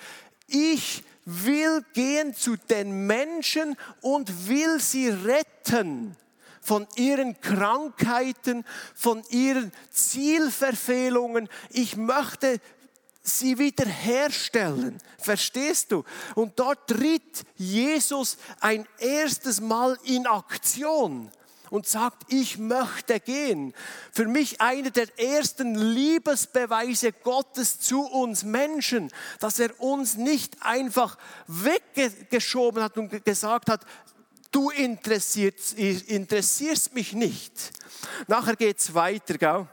ich 0.48 1.02
will 1.24 1.82
gehen 1.94 2.34
zu 2.34 2.56
den 2.56 3.06
Menschen 3.06 3.74
und 4.02 4.48
will 4.48 4.80
sie 4.80 5.08
retten 5.08 6.14
von 6.66 6.88
ihren 6.96 7.40
Krankheiten, 7.40 8.64
von 8.96 9.22
ihren 9.30 9.70
Zielverfehlungen. 9.92 11.48
Ich 11.70 11.96
möchte 11.96 12.60
sie 13.22 13.58
wiederherstellen. 13.58 14.98
Verstehst 15.16 15.92
du? 15.92 16.02
Und 16.34 16.58
dort 16.58 16.88
tritt 16.88 17.44
Jesus 17.54 18.36
ein 18.58 18.84
erstes 18.98 19.60
Mal 19.60 19.96
in 20.02 20.26
Aktion 20.26 21.30
und 21.70 21.86
sagt, 21.86 22.32
ich 22.32 22.58
möchte 22.58 23.20
gehen. 23.20 23.72
Für 24.10 24.26
mich 24.26 24.60
einer 24.60 24.90
der 24.90 25.06
ersten 25.20 25.76
Liebesbeweise 25.76 27.12
Gottes 27.12 27.78
zu 27.78 28.02
uns 28.02 28.42
Menschen, 28.42 29.12
dass 29.38 29.60
er 29.60 29.80
uns 29.80 30.16
nicht 30.16 30.62
einfach 30.62 31.16
weggeschoben 31.46 32.82
hat 32.82 32.98
und 32.98 33.24
gesagt 33.24 33.70
hat, 33.70 33.82
du 34.50 34.70
interessierst, 34.70 35.74
interessierst 35.74 36.94
mich 36.94 37.12
nicht. 37.12 37.52
Nachher 38.26 38.56
geht 38.56 38.78
es 38.78 38.94
weiter, 38.94 39.38
gell? 39.38 39.66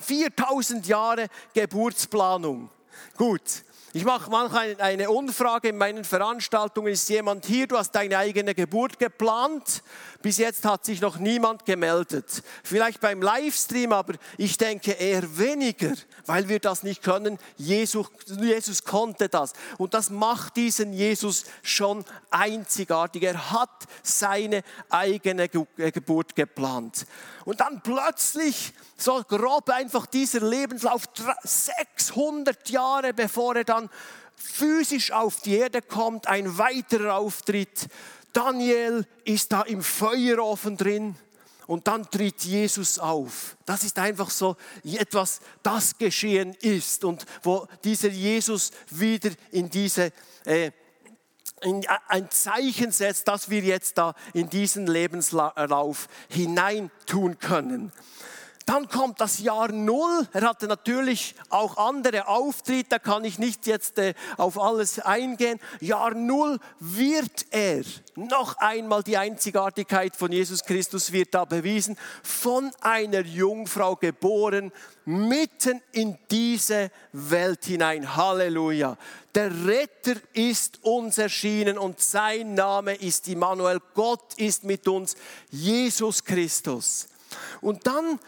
4000 0.00 0.86
Jahre 0.86 1.28
Geburtsplanung. 1.52 2.70
Gut, 3.16 3.64
ich 3.96 4.04
mache 4.04 4.30
manchmal 4.30 4.76
eine 4.78 5.08
Umfrage 5.08 5.68
in 5.68 5.78
meinen 5.78 6.04
Veranstaltungen. 6.04 6.92
Ist 6.92 7.08
jemand 7.08 7.46
hier? 7.46 7.66
Du 7.66 7.78
hast 7.78 7.92
deine 7.92 8.18
eigene 8.18 8.54
Geburt 8.54 8.98
geplant. 8.98 9.82
Bis 10.20 10.36
jetzt 10.36 10.66
hat 10.66 10.84
sich 10.84 11.00
noch 11.00 11.16
niemand 11.16 11.64
gemeldet. 11.64 12.42
Vielleicht 12.62 13.00
beim 13.00 13.22
Livestream, 13.22 13.92
aber 13.92 14.16
ich 14.36 14.58
denke 14.58 14.92
eher 14.92 15.38
weniger, 15.38 15.94
weil 16.26 16.46
wir 16.50 16.58
das 16.58 16.82
nicht 16.82 17.02
können. 17.02 17.38
Jesus, 17.56 18.08
Jesus 18.38 18.84
konnte 18.84 19.30
das. 19.30 19.54
Und 19.78 19.94
das 19.94 20.10
macht 20.10 20.56
diesen 20.56 20.92
Jesus 20.92 21.44
schon 21.62 22.04
einzigartig. 22.30 23.22
Er 23.22 23.50
hat 23.50 23.84
seine 24.02 24.62
eigene 24.90 25.48
Geburt 25.48 26.36
geplant. 26.36 27.06
Und 27.46 27.60
dann 27.60 27.80
plötzlich, 27.80 28.74
so 28.98 29.22
grob 29.22 29.70
einfach 29.70 30.04
dieser 30.06 30.40
Lebenslauf, 30.40 31.04
600 31.44 32.68
Jahre 32.70 33.14
bevor 33.14 33.54
er 33.54 33.64
dann 33.64 33.85
physisch 34.36 35.12
auf 35.12 35.40
die 35.40 35.56
Erde 35.56 35.82
kommt, 35.82 36.26
ein 36.26 36.58
weiterer 36.58 37.16
Auftritt. 37.16 37.88
Daniel 38.32 39.06
ist 39.24 39.52
da 39.52 39.62
im 39.62 39.82
Feuerofen 39.82 40.76
drin 40.76 41.16
und 41.66 41.88
dann 41.88 42.10
tritt 42.10 42.42
Jesus 42.44 42.98
auf. 42.98 43.56
Das 43.64 43.82
ist 43.82 43.98
einfach 43.98 44.30
so 44.30 44.56
etwas, 44.84 45.40
das 45.62 45.98
geschehen 45.98 46.54
ist 46.60 47.04
und 47.04 47.26
wo 47.42 47.66
dieser 47.82 48.08
Jesus 48.08 48.70
wieder 48.90 49.30
in 49.50 49.70
diese 49.70 50.12
äh, 50.44 50.70
ein 52.08 52.30
Zeichen 52.30 52.92
setzt, 52.92 53.28
dass 53.28 53.48
wir 53.48 53.62
jetzt 53.62 53.96
da 53.96 54.14
in 54.34 54.50
diesen 54.50 54.86
Lebenslauf 54.86 56.08
hineintun 56.28 57.38
können. 57.38 57.92
Dann 58.66 58.88
kommt 58.88 59.20
das 59.20 59.38
Jahr 59.38 59.70
Null. 59.70 60.26
Er 60.32 60.42
hatte 60.42 60.66
natürlich 60.66 61.36
auch 61.50 61.76
andere 61.76 62.26
Auftritte, 62.26 62.88
da 62.90 62.98
kann 62.98 63.24
ich 63.24 63.38
nicht 63.38 63.64
jetzt 63.68 63.96
äh, 63.98 64.14
auf 64.36 64.58
alles 64.58 64.98
eingehen. 64.98 65.60
Jahr 65.80 66.14
Null 66.14 66.58
wird 66.80 67.46
er, 67.52 67.84
noch 68.16 68.56
einmal 68.56 69.04
die 69.04 69.16
Einzigartigkeit 69.16 70.16
von 70.16 70.32
Jesus 70.32 70.64
Christus 70.64 71.12
wird 71.12 71.32
da 71.32 71.44
bewiesen, 71.44 71.96
von 72.24 72.72
einer 72.80 73.20
Jungfrau 73.20 73.94
geboren, 73.94 74.72
mitten 75.04 75.80
in 75.92 76.18
diese 76.28 76.90
Welt 77.12 77.66
hinein. 77.66 78.16
Halleluja. 78.16 78.98
Der 79.32 79.52
Retter 79.64 80.16
ist 80.32 80.82
uns 80.82 81.18
erschienen 81.18 81.78
und 81.78 82.00
sein 82.00 82.54
Name 82.54 82.96
ist 82.96 83.28
Immanuel. 83.28 83.80
Gott 83.94 84.34
ist 84.38 84.64
mit 84.64 84.88
uns, 84.88 85.14
Jesus 85.50 86.24
Christus. 86.24 87.06
Und 87.60 87.86
dann 87.86 88.18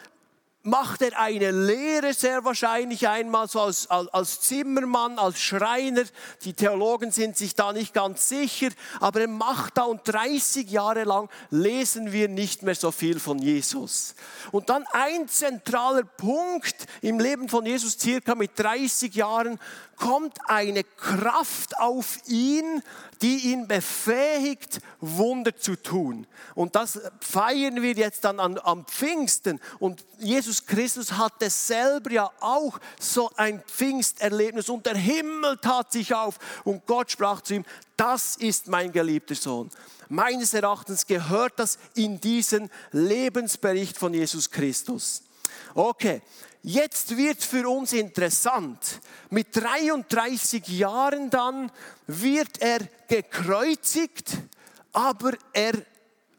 macht 0.63 1.03
er 1.03 1.19
eine 1.19 1.51
Lehre 1.51 2.13
sehr 2.13 2.45
wahrscheinlich 2.45 3.09
einmal 3.09 3.49
so 3.49 3.61
als, 3.61 3.89
als, 3.89 4.41
Zimmermann, 4.41 5.19
als 5.19 5.41
Schreiner. 5.41 6.03
Die 6.43 6.53
Theologen 6.53 7.13
sind 7.13 7.37
sich 7.37 7.55
da 7.55 7.73
nicht 7.73 7.95
ganz 7.95 8.29
sicher, 8.29 8.69
aber 9.01 9.23
er 9.23 9.29
macht 9.29 9.79
da 9.79 9.85
und 9.85 10.01
30 10.05 10.71
Jahre 10.71 11.05
lang 11.05 11.31
lesen 11.51 12.13
wir 12.13 12.29
nicht 12.29 12.63
mehr 12.63 12.75
so 12.75 12.91
viel 12.91 13.21
von 13.21 13.39
Jesus. 13.39 14.15
Und 14.51 14.69
dann 14.69 14.85
ein 14.93 15.29
zentraler 15.29 16.05
Punkt 16.05 16.87
im 17.03 17.21
Leben 17.21 17.49
von 17.49 17.65
Jesus, 17.65 17.99
circa 17.99 18.35
mit 18.35 18.59
30 18.59 19.15
Jahren, 19.15 19.59
kommt 19.99 20.39
eine 20.47 20.85
Kraft 20.85 21.77
auf 21.79 22.19
ihn, 22.27 22.83
die 23.21 23.53
ihn 23.53 23.67
befähigt, 23.67 24.81
Wunder 25.01 25.57
zu 25.57 25.75
tun. 25.75 26.27
Und 26.55 26.77
das 26.77 27.01
feiern 27.21 27.83
wir 27.83 27.95
jetzt 27.95 28.25
dann 28.25 28.39
an, 28.39 28.59
am 28.63 28.87
Pfingsten. 28.87 29.61
Und 29.81 30.05
Jesus 30.19 30.48
Christus 30.67 31.13
hatte 31.13 31.51
selber 31.51 32.11
ja 32.11 32.31
auch 32.41 32.79
so 33.01 33.31
ein 33.37 33.63
Pfingsterlebnis 33.63 34.69
und 34.69 34.87
der 34.87 34.97
Himmel 34.97 35.59
tat 35.59 35.93
sich 35.93 36.15
auf 36.15 36.39
und 36.65 36.87
Gott 36.87 37.11
sprach 37.11 37.41
zu 37.41 37.55
ihm, 37.55 37.65
das 37.97 38.37
ist 38.37 38.69
mein 38.69 38.93
geliebter 38.93 39.35
Sohn. 39.35 39.71
Meines 40.09 40.55
Erachtens 40.55 41.07
gehört 41.07 41.55
das 41.57 41.79
in 41.95 42.21
diesen 42.21 42.71
Lebensbericht 42.93 43.99
von 43.99 44.15
Jesus 44.15 44.51
Christus. 44.51 45.23
Okay, 45.75 46.23
Jetzt 46.63 47.17
wird 47.17 47.43
für 47.43 47.69
uns 47.69 47.93
interessant. 47.93 49.01
Mit 49.31 49.55
33 49.55 50.67
Jahren 50.69 51.31
dann 51.31 51.71
wird 52.07 52.61
er 52.61 52.81
gekreuzigt, 53.07 54.37
aber 54.93 55.33
er 55.53 55.75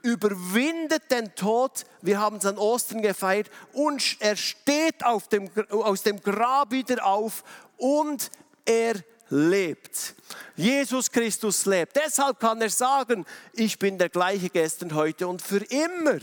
überwindet 0.01 1.12
den 1.12 1.34
Tod. 1.36 1.86
Wir 2.01 2.20
haben 2.20 2.38
es 2.38 2.46
an 2.46 2.58
Ostern 2.58 3.01
gefeiert 3.01 3.50
und 3.74 4.18
er 4.20 4.36
steht 4.36 4.96
dem, 5.32 5.50
aus 5.70 6.03
dem 6.03 6.22
Grab 6.22 6.72
wieder 6.72 7.06
auf 7.06 7.44
und 7.77 8.32
er 8.65 8.96
lebt. 9.29 10.15
Jesus 10.56 11.12
Christus 11.12 11.65
lebt. 11.65 11.96
Deshalb 11.96 12.39
kann 12.39 12.62
er 12.62 12.70
sagen, 12.70 13.25
ich 13.53 13.77
bin 13.77 13.98
der 13.98 14.10
gleiche 14.10 14.50
gestern, 14.50 14.94
heute 14.96 15.27
und 15.27 15.41
für 15.41 15.63
immer, 15.65 16.20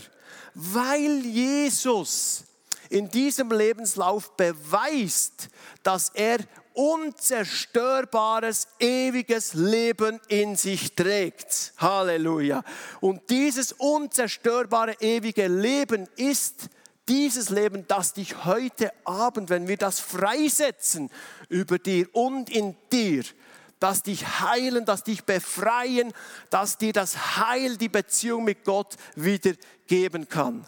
weil 0.53 1.25
Jesus 1.25 2.43
in 2.89 3.09
diesem 3.09 3.51
Lebenslauf 3.51 4.35
beweist, 4.37 5.49
dass 5.83 6.09
er 6.13 6.39
unzerstörbares, 6.77 8.67
ewiges 8.79 9.55
Leben 9.55 10.19
in 10.27 10.55
sich 10.55 10.93
trägt. 10.93 11.73
Halleluja. 11.77 12.63
Und 13.01 13.29
dieses 13.31 13.71
unzerstörbare, 13.73 14.95
ewige 14.99 15.47
Leben 15.47 16.07
ist 16.17 16.69
dieses 17.09 17.49
Leben, 17.49 17.85
das 17.87 18.13
dich 18.13 18.45
heute 18.45 18.91
Abend, 19.05 19.49
wenn 19.49 19.67
wir 19.67 19.77
das 19.77 19.99
freisetzen 19.99 21.09
über 21.49 21.79
dir 21.79 22.07
und 22.13 22.49
in 22.51 22.75
dir, 22.91 23.23
das 23.79 24.03
dich 24.03 24.39
heilen, 24.41 24.85
das 24.85 25.03
dich 25.03 25.23
befreien, 25.23 26.13
das 26.51 26.77
dir 26.77 26.93
das 26.93 27.37
Heil, 27.37 27.77
die 27.77 27.89
Beziehung 27.89 28.43
mit 28.43 28.63
Gott 28.63 28.95
wieder 29.15 29.53
geben 29.87 30.29
kann. 30.29 30.67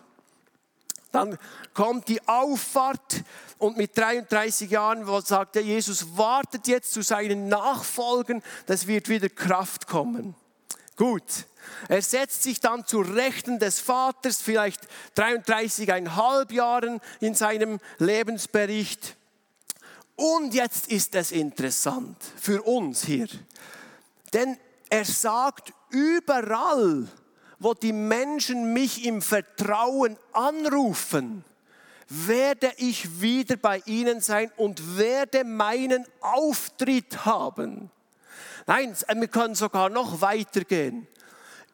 Dann 1.12 1.38
kommt 1.74 2.08
die 2.08 2.28
Auffahrt 2.28 3.24
und 3.58 3.78
mit 3.78 3.98
33 3.98 4.70
Jahren 4.70 5.06
sagt 5.22 5.56
der 5.56 5.64
Jesus, 5.64 6.18
wartet 6.18 6.68
jetzt 6.68 6.92
zu 6.92 7.02
seinen 7.02 7.48
Nachfolgen, 7.48 8.44
das 8.68 8.86
wird 8.86 9.10
wieder 9.10 9.30
Kraft 9.30 9.88
kommen. 9.88 10.36
Gut, 10.96 11.24
er 11.88 12.02
setzt 12.02 12.44
sich 12.44 12.60
dann 12.60 12.86
zu 12.86 13.00
Rechten 13.02 13.58
des 13.58 13.80
Vaters, 13.80 14.42
vielleicht 14.42 14.82
33,5 15.16 16.54
Jahren 16.54 17.00
in 17.22 17.36
seinem 17.36 17.80
Lebensbericht. 17.98 19.16
Und 20.16 20.54
jetzt 20.54 20.88
ist 20.88 21.16
es 21.16 21.32
interessant 21.32 22.18
für 22.38 22.62
uns 22.64 23.06
hier, 23.06 23.30
denn 24.34 24.58
er 24.90 25.06
sagt 25.06 25.72
überall, 25.90 27.08
wo 27.60 27.74
die 27.74 27.94
Menschen 27.94 28.74
mich 28.74 29.06
im 29.06 29.22
Vertrauen 29.22 30.18
anrufen, 30.32 31.44
werde 32.08 32.72
ich 32.78 33.22
wieder 33.22 33.56
bei 33.56 33.84
ihnen 33.86 34.22
sein 34.22 34.52
und 34.58 34.98
werde 34.98 35.44
meinen 35.44 36.06
Auftritt 36.22 37.26
haben. 37.26 37.92
Nein, 38.66 38.96
wir 39.16 39.28
können 39.28 39.56
sogar 39.56 39.90
noch 39.90 40.22
weitergehen. 40.22 41.08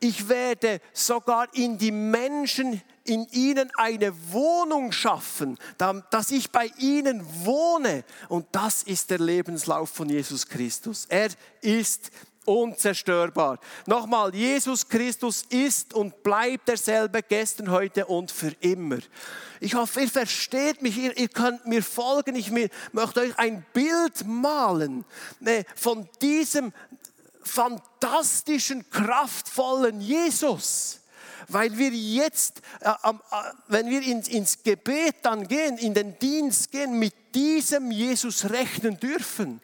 Ich 0.01 0.27
werde 0.27 0.81
sogar 0.91 1.47
in 1.53 1.77
die 1.77 1.91
Menschen, 1.91 2.81
in 3.05 3.27
ihnen 3.31 3.71
eine 3.77 4.13
Wohnung 4.31 4.91
schaffen, 4.91 5.57
dass 5.77 6.31
ich 6.31 6.51
bei 6.51 6.69
ihnen 6.77 7.25
wohne. 7.45 8.03
Und 8.27 8.45
das 8.51 8.83
ist 8.83 9.09
der 9.09 9.19
Lebenslauf 9.19 9.89
von 9.89 10.09
Jesus 10.09 10.47
Christus. 10.47 11.05
Er 11.07 11.29
ist 11.61 12.11
unzerstörbar. 12.45 13.59
Nochmal, 13.85 14.33
Jesus 14.33 14.87
Christus 14.87 15.43
ist 15.49 15.93
und 15.93 16.23
bleibt 16.23 16.67
derselbe 16.67 17.21
gestern, 17.21 17.71
heute 17.71 18.05
und 18.05 18.31
für 18.31 18.53
immer. 18.61 18.99
Ich 19.59 19.75
hoffe, 19.75 20.01
ihr 20.01 20.09
versteht 20.09 20.81
mich, 20.81 20.97
ihr, 20.97 21.17
ihr 21.17 21.29
könnt 21.29 21.65
mir 21.65 21.83
folgen. 21.83 22.35
Ich 22.35 22.51
möchte 22.51 23.21
euch 23.21 23.37
ein 23.37 23.65
Bild 23.73 24.25
malen 24.25 25.05
ne, 25.39 25.65
von 25.75 26.07
diesem 26.21 26.73
fantastischen, 27.43 28.89
kraftvollen 28.89 30.01
Jesus. 30.01 31.01
Weil 31.47 31.77
wir 31.77 31.89
jetzt, 31.89 32.61
äh, 32.81 32.89
äh, 32.89 33.13
wenn 33.67 33.89
wir 33.89 34.01
ins 34.01 34.63
Gebet 34.63 35.17
dann 35.21 35.47
gehen, 35.47 35.77
in 35.77 35.93
den 35.93 36.17
Dienst 36.17 36.71
gehen, 36.71 36.97
mit 36.97 37.13
diesem 37.35 37.91
Jesus 37.91 38.49
rechnen 38.49 38.99
dürfen. 38.99 39.61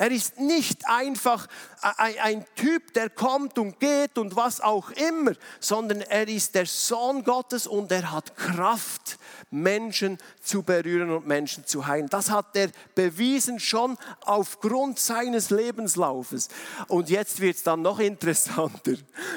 Er 0.00 0.10
ist 0.10 0.40
nicht 0.40 0.88
einfach 0.88 1.46
ein 1.82 2.46
Typ, 2.56 2.94
der 2.94 3.10
kommt 3.10 3.58
und 3.58 3.78
geht 3.80 4.16
und 4.16 4.34
was 4.34 4.62
auch 4.62 4.90
immer, 4.92 5.32
sondern 5.60 6.00
er 6.00 6.26
ist 6.26 6.54
der 6.54 6.64
Sohn 6.64 7.22
Gottes 7.22 7.66
und 7.66 7.92
er 7.92 8.10
hat 8.10 8.34
Kraft, 8.34 9.18
Menschen 9.50 10.16
zu 10.42 10.62
berühren 10.62 11.10
und 11.10 11.26
Menschen 11.26 11.66
zu 11.66 11.86
heilen. 11.86 12.08
Das 12.08 12.30
hat 12.30 12.56
er 12.56 12.70
bewiesen 12.94 13.60
schon 13.60 13.98
aufgrund 14.22 14.98
seines 14.98 15.50
Lebenslaufes. 15.50 16.48
Und 16.88 17.10
jetzt 17.10 17.38
wird 17.42 17.56
es 17.56 17.62
dann 17.62 17.82
noch 17.82 17.98
interessanter. 17.98 18.94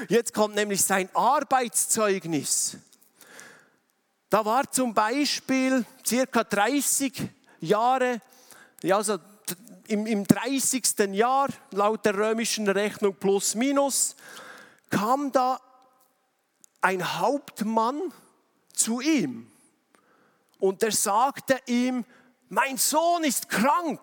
Jetzt 0.08 0.34
kommt 0.34 0.56
nämlich 0.56 0.82
sein 0.82 1.10
Arbeitszeugnis. 1.13 2.78
Da 4.30 4.45
war 4.45 4.71
zum 4.71 4.93
Beispiel 4.93 5.84
circa 6.06 6.45
30 6.45 7.21
Jahre, 7.60 8.21
ja, 8.82 8.95
also 8.95 9.17
im, 9.88 10.06
im 10.06 10.26
30. 10.26 11.13
Jahr, 11.13 11.48
laut 11.72 12.06
der 12.06 12.15
römischen 12.15 12.67
Rechnung 12.67 13.15
plus 13.15 13.56
minus, 13.56 14.15
kam 14.89 15.32
da 15.32 15.60
ein 16.82 17.19
Hauptmann 17.19 18.13
zu 18.74 19.00
ihm 19.02 19.52
und 20.60 20.84
er 20.84 20.91
sagte 20.91 21.60
ihm, 21.65 22.06
mein 22.50 22.78
Sohn 22.78 23.24
ist 23.24 23.50
krank. 23.50 24.00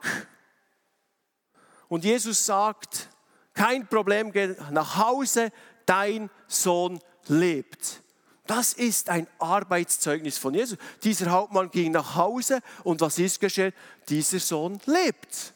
Und 1.89 2.05
Jesus 2.05 2.45
sagt, 2.45 3.09
kein 3.55 3.87
Problem, 3.87 4.33
geh 4.33 4.55
nach 4.71 4.97
Hause, 4.97 5.53
dein 5.87 6.31
Sohn 6.47 7.01
lebt. 7.27 8.03
Das 8.47 8.73
ist 8.73 9.09
ein 9.09 9.29
Arbeitszeugnis 9.39 10.37
von 10.37 10.55
Jesus. 10.55 10.79
Dieser 11.05 11.31
Hauptmann 11.31 11.71
ging 11.71 11.93
nach 11.93 12.17
Hause 12.17 12.61
und 12.83 13.01
was 13.01 13.19
ist 13.19 13.39
geschehen? 13.41 13.73
Dieser 14.09 14.41
Sohn 14.41 14.81
lebt. 14.87 15.55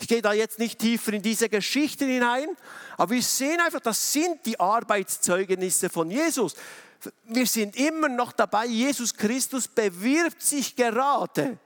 Ich 0.00 0.08
gehe 0.08 0.22
da 0.22 0.32
jetzt 0.32 0.58
nicht 0.58 0.78
tiefer 0.78 1.12
in 1.12 1.22
diese 1.22 1.48
Geschichten 1.48 2.08
hinein, 2.08 2.48
aber 2.96 3.14
wir 3.14 3.22
sehen 3.22 3.60
einfach, 3.60 3.80
das 3.80 4.12
sind 4.12 4.44
die 4.44 4.58
Arbeitszeugnisse 4.58 5.88
von 5.88 6.10
Jesus. 6.10 6.54
Wir 7.24 7.46
sind 7.46 7.76
immer 7.76 8.08
noch 8.08 8.32
dabei, 8.32 8.66
Jesus 8.66 9.14
Christus 9.14 9.68
bewirbt 9.68 10.42
sich 10.42 10.74
gerade 10.74 11.58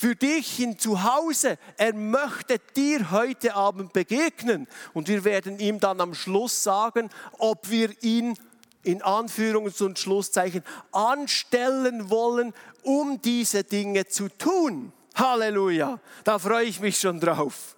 für 0.00 0.16
dich 0.16 0.66
zu 0.78 1.02
Hause. 1.02 1.58
Er 1.76 1.94
möchte 1.94 2.58
dir 2.74 3.10
heute 3.10 3.54
Abend 3.54 3.92
begegnen 3.92 4.66
und 4.94 5.08
wir 5.08 5.24
werden 5.24 5.58
ihm 5.58 5.78
dann 5.78 6.00
am 6.00 6.14
Schluss 6.14 6.62
sagen, 6.62 7.10
ob 7.38 7.68
wir 7.68 7.90
ihn 8.02 8.34
in 8.82 9.02
Anführungs- 9.02 9.82
und 9.82 9.98
Schlusszeichen 9.98 10.64
anstellen 10.90 12.08
wollen, 12.08 12.54
um 12.82 13.20
diese 13.20 13.62
Dinge 13.62 14.06
zu 14.06 14.28
tun. 14.28 14.92
Halleluja, 15.14 15.98
da 16.24 16.38
freue 16.38 16.64
ich 16.64 16.80
mich 16.80 16.98
schon 16.98 17.20
drauf. 17.20 17.76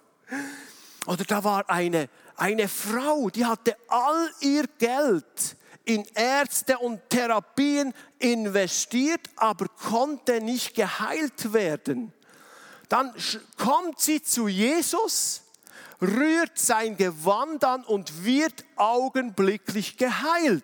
Oder 1.05 1.23
da 1.25 1.43
war 1.43 1.69
eine, 1.69 2.09
eine 2.37 2.67
Frau, 2.67 3.29
die 3.29 3.45
hatte 3.45 3.75
all 3.87 4.31
ihr 4.39 4.65
Geld 4.77 5.57
in 5.85 6.05
Ärzte 6.15 6.77
und 6.77 7.01
Therapien 7.09 7.93
investiert, 8.19 9.29
aber 9.35 9.67
konnte 9.67 10.39
nicht 10.39 10.75
geheilt 10.75 11.53
werden. 11.53 12.13
Dann 12.87 13.13
kommt 13.57 13.99
sie 13.99 14.21
zu 14.21 14.47
Jesus, 14.47 15.43
rührt 16.01 16.57
sein 16.57 16.95
Gewand 16.95 17.63
an 17.65 17.83
und 17.83 18.23
wird 18.23 18.63
augenblicklich 18.75 19.97
geheilt. 19.97 20.63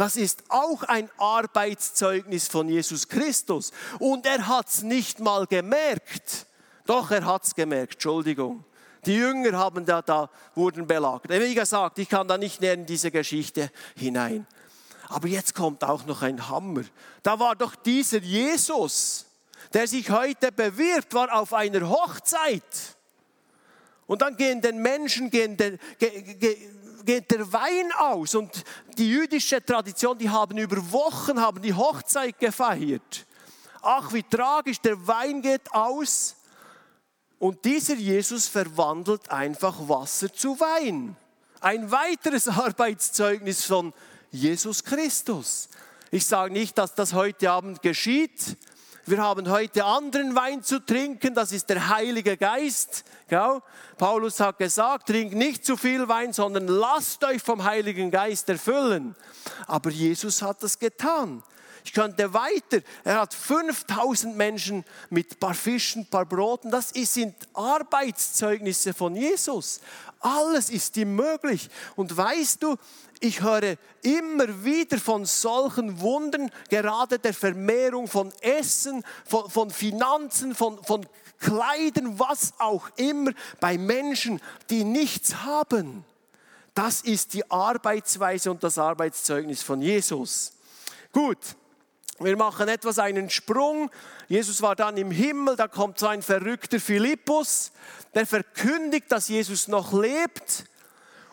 Das 0.00 0.16
ist 0.16 0.44
auch 0.48 0.82
ein 0.84 1.10
Arbeitszeugnis 1.18 2.48
von 2.48 2.70
Jesus 2.70 3.06
Christus. 3.06 3.70
Und 3.98 4.24
er 4.24 4.48
hat 4.48 4.66
es 4.70 4.82
nicht 4.82 5.20
mal 5.20 5.46
gemerkt. 5.46 6.46
Doch, 6.86 7.10
er 7.10 7.26
hat 7.26 7.44
es 7.44 7.54
gemerkt, 7.54 7.96
Entschuldigung. 7.96 8.64
Die 9.04 9.16
Jünger 9.16 9.58
haben 9.58 9.84
da, 9.84 10.00
da, 10.00 10.30
wurden 10.54 10.86
belagert. 10.86 11.30
Wie 11.30 11.54
gesagt, 11.54 11.98
ich 11.98 12.08
kann 12.08 12.26
da 12.26 12.38
nicht 12.38 12.62
näher 12.62 12.72
in 12.72 12.86
diese 12.86 13.10
Geschichte 13.10 13.70
hinein. 13.94 14.46
Aber 15.10 15.28
jetzt 15.28 15.54
kommt 15.54 15.84
auch 15.84 16.06
noch 16.06 16.22
ein 16.22 16.48
Hammer. 16.48 16.84
Da 17.22 17.38
war 17.38 17.54
doch 17.54 17.74
dieser 17.74 18.20
Jesus, 18.20 19.26
der 19.74 19.86
sich 19.86 20.08
heute 20.08 20.50
bewirbt, 20.50 21.12
war 21.12 21.30
auf 21.38 21.52
einer 21.52 21.86
Hochzeit. 21.86 22.62
Und 24.06 24.22
dann 24.22 24.34
gehen 24.38 24.62
den 24.62 24.78
Menschen, 24.80 25.28
gehen 25.28 25.58
den, 25.58 25.78
ge, 25.98 26.22
ge, 26.22 26.56
geht 27.04 27.30
der 27.30 27.52
Wein 27.52 27.92
aus. 27.98 28.34
Und 28.34 28.64
die 28.98 29.08
jüdische 29.08 29.64
Tradition, 29.64 30.18
die 30.18 30.30
haben 30.30 30.58
über 30.58 30.76
Wochen 30.92 31.40
haben 31.40 31.62
die 31.62 31.74
Hochzeit 31.74 32.38
gefeiert. 32.38 33.26
Ach, 33.82 34.12
wie 34.12 34.22
tragisch, 34.22 34.80
der 34.80 35.06
Wein 35.06 35.42
geht 35.42 35.72
aus. 35.72 36.36
Und 37.38 37.64
dieser 37.64 37.94
Jesus 37.94 38.46
verwandelt 38.46 39.30
einfach 39.30 39.88
Wasser 39.88 40.32
zu 40.32 40.60
Wein. 40.60 41.16
Ein 41.60 41.90
weiteres 41.90 42.48
Arbeitszeugnis 42.48 43.64
von 43.64 43.92
Jesus 44.30 44.84
Christus. 44.84 45.68
Ich 46.10 46.26
sage 46.26 46.52
nicht, 46.52 46.76
dass 46.76 46.94
das 46.94 47.12
heute 47.12 47.50
Abend 47.50 47.82
geschieht. 47.82 48.56
Wir 49.06 49.22
haben 49.22 49.50
heute 49.50 49.84
anderen 49.84 50.34
Wein 50.34 50.62
zu 50.62 50.78
trinken, 50.78 51.34
das 51.34 51.52
ist 51.52 51.70
der 51.70 51.88
Heilige 51.88 52.36
Geist. 52.36 53.04
Paulus 53.96 54.40
hat 54.40 54.58
gesagt, 54.58 55.08
trinkt 55.08 55.34
nicht 55.34 55.64
zu 55.64 55.76
viel 55.76 56.06
Wein, 56.08 56.34
sondern 56.34 56.68
lasst 56.68 57.24
euch 57.24 57.42
vom 57.42 57.64
Heiligen 57.64 58.10
Geist 58.10 58.48
erfüllen. 58.50 59.16
Aber 59.66 59.90
Jesus 59.90 60.42
hat 60.42 60.62
das 60.62 60.78
getan. 60.78 61.42
Ich 61.84 61.92
könnte 61.92 62.32
weiter. 62.32 62.82
Er 63.04 63.20
hat 63.20 63.34
5000 63.34 64.36
Menschen 64.36 64.84
mit 65.08 65.32
ein 65.32 65.38
paar 65.38 65.54
Fischen, 65.54 66.02
ein 66.02 66.06
paar 66.06 66.26
Broten. 66.26 66.70
Das 66.70 66.90
sind 66.90 67.34
Arbeitszeugnisse 67.54 68.94
von 68.94 69.16
Jesus. 69.16 69.80
Alles 70.20 70.70
ist 70.70 70.96
ihm 70.96 71.14
möglich. 71.16 71.70
Und 71.96 72.16
weißt 72.16 72.62
du, 72.62 72.76
ich 73.20 73.42
höre 73.42 73.76
immer 74.02 74.64
wieder 74.64 74.98
von 74.98 75.26
solchen 75.26 76.00
Wundern, 76.00 76.50
gerade 76.68 77.18
der 77.18 77.34
Vermehrung 77.34 78.08
von 78.08 78.32
Essen, 78.40 79.04
von, 79.26 79.50
von 79.50 79.70
Finanzen, 79.70 80.54
von, 80.54 80.82
von 80.84 81.06
Kleidern, 81.38 82.18
was 82.18 82.54
auch 82.58 82.88
immer, 82.96 83.32
bei 83.60 83.78
Menschen, 83.78 84.40
die 84.68 84.84
nichts 84.84 85.42
haben. 85.42 86.04
Das 86.74 87.00
ist 87.02 87.34
die 87.34 87.50
Arbeitsweise 87.50 88.50
und 88.50 88.62
das 88.62 88.78
Arbeitszeugnis 88.78 89.62
von 89.62 89.82
Jesus. 89.82 90.52
Gut, 91.12 91.38
wir 92.20 92.36
machen 92.36 92.68
etwas 92.68 92.98
einen 92.98 93.30
Sprung. 93.30 93.90
Jesus 94.28 94.60
war 94.60 94.76
dann 94.76 94.96
im 94.96 95.10
Himmel, 95.10 95.56
da 95.56 95.68
kommt 95.68 95.98
so 95.98 96.06
ein 96.06 96.22
verrückter 96.22 96.78
Philippus, 96.78 97.72
der 98.14 98.26
verkündigt, 98.26 99.10
dass 99.10 99.28
Jesus 99.28 99.68
noch 99.68 99.92
lebt. 99.92 100.64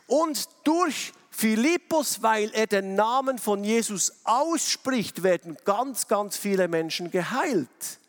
Und 0.07 0.47
durch 0.63 1.11
Philippus, 1.29 2.23
weil 2.23 2.49
er 2.53 2.67
den 2.67 2.95
Namen 2.95 3.37
von 3.37 3.63
Jesus 3.63 4.13
ausspricht, 4.23 5.23
werden 5.23 5.57
ganz, 5.65 6.07
ganz 6.07 6.37
viele 6.37 6.67
Menschen 6.67 7.11
geheilt. 7.11 7.99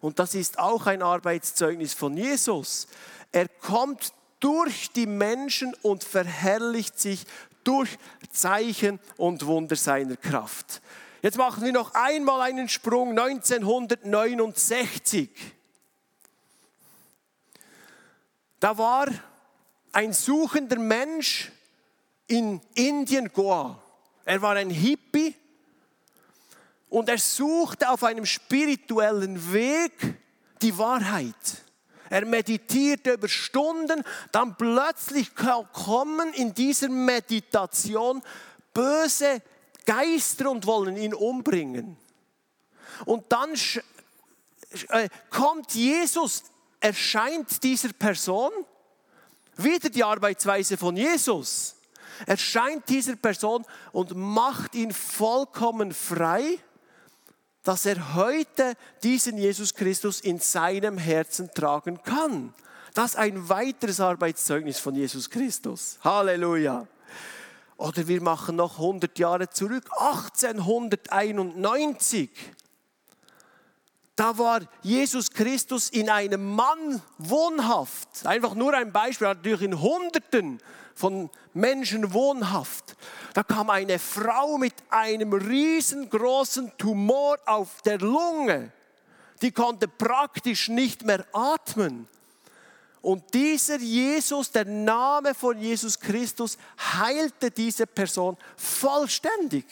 Und 0.00 0.18
das 0.18 0.34
ist 0.34 0.58
auch 0.58 0.86
ein 0.86 1.02
Arbeitszeugnis 1.02 1.94
von 1.94 2.16
Jesus. 2.16 2.86
Er 3.32 3.48
kommt 3.48 4.12
durch 4.40 4.92
die 4.92 5.06
Menschen 5.06 5.74
und 5.82 6.04
verherrlicht 6.04 7.00
sich 7.00 7.24
durch 7.64 7.98
Zeichen 8.30 9.00
und 9.16 9.46
Wunder 9.46 9.74
seiner 9.74 10.16
Kraft. 10.16 10.80
Jetzt 11.22 11.38
machen 11.38 11.64
wir 11.64 11.72
noch 11.72 11.94
einmal 11.94 12.42
einen 12.42 12.68
Sprung 12.68 13.18
1969. 13.18 15.30
Da 18.60 18.78
war 18.78 19.08
ein 19.92 20.12
suchender 20.12 20.78
Mensch 20.78 21.50
in 22.26 22.60
Indien, 22.74 23.32
Goa. 23.32 23.82
Er 24.24 24.42
war 24.42 24.56
ein 24.56 24.70
Hippie 24.70 25.34
und 26.88 27.08
er 27.08 27.18
suchte 27.18 27.88
auf 27.88 28.02
einem 28.04 28.26
spirituellen 28.26 29.52
Weg 29.52 29.92
die 30.62 30.76
Wahrheit. 30.76 31.34
Er 32.10 32.24
meditierte 32.24 33.12
über 33.12 33.28
Stunden, 33.28 34.02
dann 34.32 34.56
plötzlich 34.56 35.34
kommen 35.34 36.32
in 36.34 36.54
dieser 36.54 36.88
Meditation 36.88 38.22
böse 38.72 39.42
Geister 39.86 40.50
und 40.50 40.66
wollen 40.66 40.96
ihn 40.96 41.14
umbringen. 41.14 41.96
Und 43.06 43.24
dann 43.30 43.50
äh, 44.88 45.08
kommt 45.30 45.72
Jesus, 45.72 46.42
erscheint 46.80 47.62
dieser 47.62 47.92
Person, 47.92 48.50
wieder 49.56 49.88
die 49.88 50.04
Arbeitsweise 50.04 50.76
von 50.76 50.96
Jesus 50.96 51.76
erscheint 52.24 52.88
dieser 52.88 53.16
Person 53.16 53.64
und 53.92 54.14
macht 54.14 54.74
ihn 54.74 54.92
vollkommen 54.92 55.92
frei, 55.92 56.58
dass 57.62 57.84
er 57.84 58.14
heute 58.14 58.74
diesen 59.02 59.36
Jesus 59.36 59.74
Christus 59.74 60.20
in 60.20 60.38
seinem 60.38 60.98
Herzen 60.98 61.50
tragen 61.52 62.00
kann. 62.02 62.54
Das 62.94 63.12
ist 63.12 63.16
ein 63.16 63.48
weiteres 63.48 64.00
Arbeitszeugnis 64.00 64.78
von 64.78 64.94
Jesus 64.94 65.28
Christus. 65.28 65.98
Halleluja. 66.02 66.86
Oder 67.76 68.08
wir 68.08 68.22
machen 68.22 68.56
noch 68.56 68.78
100 68.78 69.18
Jahre 69.18 69.50
zurück, 69.50 69.90
1891. 69.98 72.30
Da 74.16 74.36
war 74.38 74.62
Jesus 74.82 75.30
Christus 75.30 75.90
in 75.90 76.08
einem 76.08 76.54
Mann 76.54 77.02
wohnhaft. 77.18 78.24
Einfach 78.24 78.54
nur 78.54 78.72
ein 78.72 78.92
Beispiel, 78.92 79.28
natürlich 79.28 79.60
in 79.60 79.78
Hunderten 79.80 80.58
von 80.94 81.28
Menschen 81.52 82.14
wohnhaft. 82.14 82.96
Da 83.34 83.42
kam 83.42 83.68
eine 83.68 83.98
Frau 83.98 84.56
mit 84.56 84.72
einem 84.88 85.34
riesengroßen 85.34 86.72
Tumor 86.78 87.36
auf 87.44 87.82
der 87.82 87.98
Lunge. 87.98 88.72
Die 89.42 89.52
konnte 89.52 89.86
praktisch 89.86 90.70
nicht 90.70 91.04
mehr 91.04 91.26
atmen. 91.34 92.08
Und 93.06 93.34
dieser 93.34 93.78
Jesus, 93.78 94.50
der 94.50 94.64
Name 94.64 95.32
von 95.32 95.56
Jesus 95.60 96.00
Christus, 96.00 96.58
heilte 96.98 97.52
diese 97.52 97.86
Person 97.86 98.36
vollständig. 98.56 99.64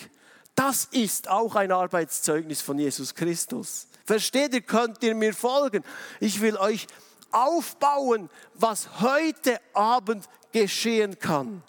Das 0.55 0.85
ist 0.92 1.29
auch 1.29 1.57
ein 1.57 1.73
Arbeitszeugnis 1.73 2.61
von 2.61 2.79
Jesus 2.79 3.12
Christus. 3.12 3.88
Versteht 4.05 4.55
ihr, 4.55 4.61
könnt 4.61 5.03
ihr 5.03 5.16
mir 5.16 5.35
folgen? 5.35 5.83
Ich 6.20 6.40
will 6.40 6.57
euch 6.57 6.87
aufbauen, 7.33 8.31
was 8.55 9.01
heute 9.01 9.61
Abend 9.73 10.29
geschehen 10.53 11.18
kann. 11.18 11.64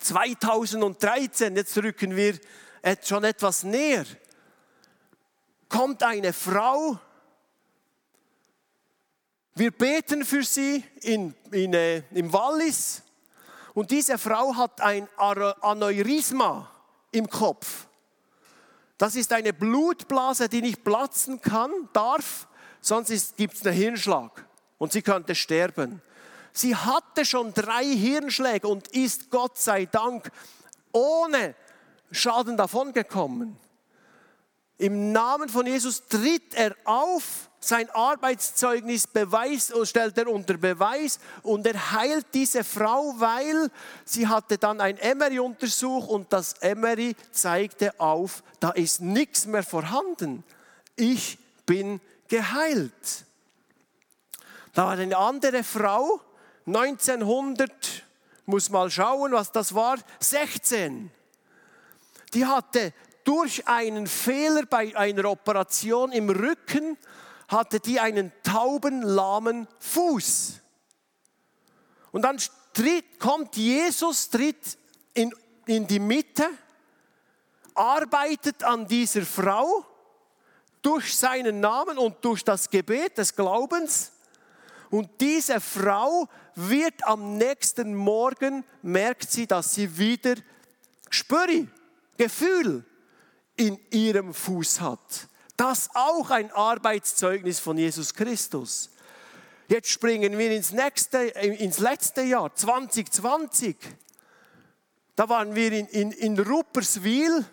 2013, 0.00 1.56
jetzt 1.56 1.78
rücken 1.78 2.14
wir 2.14 2.38
schon 3.02 3.24
etwas 3.24 3.62
näher, 3.62 4.04
kommt 5.70 6.02
eine 6.02 6.34
Frau, 6.34 7.00
wir 9.58 9.70
beten 9.70 10.24
für 10.24 10.42
sie 10.42 10.84
in, 11.02 11.34
in, 11.50 11.74
äh, 11.74 12.02
im 12.12 12.32
Wallis 12.32 13.02
und 13.74 13.90
diese 13.90 14.18
Frau 14.18 14.54
hat 14.56 14.80
ein 14.80 15.08
Aneurysma 15.16 16.70
im 17.12 17.28
Kopf. 17.28 17.86
Das 18.98 19.14
ist 19.14 19.32
eine 19.32 19.52
Blutblase, 19.52 20.48
die 20.48 20.60
nicht 20.60 20.82
platzen 20.82 21.40
kann, 21.40 21.70
darf, 21.92 22.48
sonst 22.80 23.36
gibt 23.36 23.54
es 23.54 23.66
einen 23.66 23.76
Hirnschlag 23.76 24.44
und 24.78 24.92
sie 24.92 25.02
könnte 25.02 25.34
sterben. 25.34 26.02
Sie 26.52 26.74
hatte 26.74 27.24
schon 27.24 27.54
drei 27.54 27.84
Hirnschläge 27.84 28.66
und 28.66 28.88
ist 28.88 29.30
Gott 29.30 29.58
sei 29.58 29.86
Dank 29.86 30.30
ohne 30.92 31.54
Schaden 32.10 32.56
davongekommen. 32.56 33.56
Im 34.78 35.12
Namen 35.12 35.48
von 35.48 35.66
Jesus 35.66 36.06
tritt 36.06 36.54
er 36.54 36.74
auf, 36.84 37.47
sein 37.60 37.90
Arbeitszeugnis 37.90 39.06
beweist 39.06 39.74
stellt 39.84 40.16
er 40.16 40.28
unter 40.28 40.56
Beweis 40.56 41.18
und 41.42 41.66
er 41.66 41.92
heilt 41.92 42.26
diese 42.32 42.62
Frau, 42.62 43.14
weil 43.18 43.70
sie 44.04 44.28
hatte 44.28 44.58
dann 44.58 44.80
ein 44.80 44.96
Emery 44.98 45.40
untersucht 45.40 46.08
und 46.08 46.32
das 46.32 46.54
Emery 46.60 47.16
zeigte 47.32 47.98
auf, 47.98 48.42
da 48.60 48.70
ist 48.70 49.00
nichts 49.00 49.46
mehr 49.46 49.64
vorhanden. 49.64 50.44
Ich 50.94 51.38
bin 51.66 52.00
geheilt. 52.28 53.24
Da 54.72 54.86
war 54.86 54.92
eine 54.92 55.16
andere 55.16 55.64
Frau, 55.64 56.20
1900, 56.66 57.70
muss 58.46 58.70
mal 58.70 58.90
schauen, 58.90 59.32
was 59.32 59.50
das 59.50 59.74
war, 59.74 59.96
16. 60.20 61.10
Die 62.34 62.46
hatte 62.46 62.92
durch 63.24 63.66
einen 63.66 64.06
Fehler 64.06 64.64
bei 64.66 64.96
einer 64.96 65.24
Operation 65.26 66.12
im 66.12 66.30
Rücken, 66.30 66.96
hatte 67.48 67.80
die 67.80 67.98
einen 67.98 68.32
tauben, 68.42 69.02
lahmen 69.02 69.66
Fuß. 69.80 70.60
Und 72.12 72.22
dann 72.22 72.38
tritt, 72.72 73.18
kommt 73.18 73.56
Jesus, 73.56 74.30
tritt 74.30 74.78
in, 75.14 75.32
in 75.66 75.86
die 75.86 75.98
Mitte 75.98 76.48
arbeitet 77.78 78.64
an 78.64 78.86
dieser 78.86 79.22
Frau 79.22 79.86
durch 80.82 81.16
seinen 81.16 81.60
Namen 81.60 81.96
und 81.96 82.24
durch 82.24 82.44
das 82.44 82.68
Gebet 82.68 83.18
des 83.18 83.34
Glaubens. 83.34 84.12
Und 84.90 85.08
diese 85.20 85.60
Frau 85.60 86.28
wird 86.54 87.06
am 87.06 87.36
nächsten 87.36 87.94
Morgen, 87.94 88.64
merkt 88.82 89.30
sie, 89.30 89.46
dass 89.46 89.74
sie 89.74 89.96
wieder 89.96 90.34
Spüri, 91.08 91.68
Gefühl 92.16 92.84
in 93.56 93.78
ihrem 93.90 94.34
Fuß 94.34 94.80
hat. 94.80 95.28
Das 95.58 95.90
auch 95.94 96.30
ein 96.30 96.52
Arbeitszeugnis 96.52 97.58
von 97.58 97.76
Jesus 97.76 98.14
Christus. 98.14 98.90
Jetzt 99.66 99.90
springen 99.90 100.38
wir 100.38 100.52
ins, 100.52 100.70
nächste, 100.70 101.18
ins 101.18 101.80
letzte 101.80 102.22
Jahr, 102.22 102.54
2020. 102.54 103.76
Da 105.16 105.28
waren 105.28 105.56
wir 105.56 105.72
in, 105.72 105.86
in, 105.86 106.12
in 106.12 106.38
Rupperswil 106.38 107.44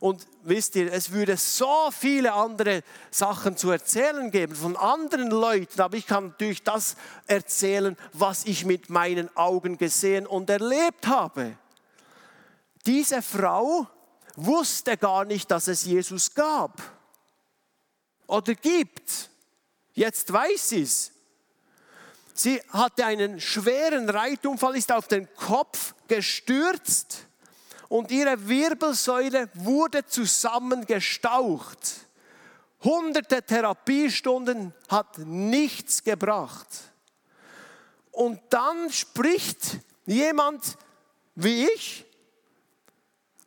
und 0.00 0.26
wisst 0.42 0.76
ihr, 0.76 0.92
es 0.92 1.12
würde 1.12 1.38
so 1.38 1.90
viele 1.90 2.34
andere 2.34 2.82
Sachen 3.10 3.56
zu 3.56 3.70
erzählen 3.70 4.30
geben 4.30 4.54
von 4.54 4.76
anderen 4.76 5.30
Leuten, 5.30 5.80
aber 5.80 5.96
ich 5.96 6.06
kann 6.06 6.26
natürlich 6.26 6.62
das 6.62 6.94
erzählen, 7.26 7.96
was 8.12 8.44
ich 8.44 8.66
mit 8.66 8.90
meinen 8.90 9.34
Augen 9.34 9.78
gesehen 9.78 10.26
und 10.26 10.50
erlebt 10.50 11.06
habe. 11.06 11.56
Diese 12.84 13.22
Frau 13.22 13.86
wusste 14.36 14.98
gar 14.98 15.24
nicht, 15.24 15.50
dass 15.50 15.68
es 15.68 15.86
Jesus 15.86 16.34
gab 16.34 16.99
oder 18.30 18.54
gibt. 18.54 19.30
Jetzt 19.92 20.32
weiß 20.32 20.70
sie 20.70 20.82
es. 20.82 21.12
Sie 22.32 22.62
hatte 22.70 23.04
einen 23.04 23.40
schweren 23.40 24.08
Reitunfall, 24.08 24.76
ist 24.76 24.92
auf 24.92 25.08
den 25.08 25.28
Kopf 25.34 25.94
gestürzt 26.08 27.26
und 27.88 28.10
ihre 28.10 28.48
Wirbelsäule 28.48 29.50
wurde 29.54 30.06
zusammengestaucht. 30.06 32.06
Hunderte 32.82 33.42
Therapiestunden 33.42 34.72
hat 34.88 35.18
nichts 35.18 36.02
gebracht. 36.02 36.68
Und 38.12 38.40
dann 38.48 38.90
spricht 38.90 39.80
jemand 40.06 40.78
wie 41.34 41.66
ich 41.66 42.04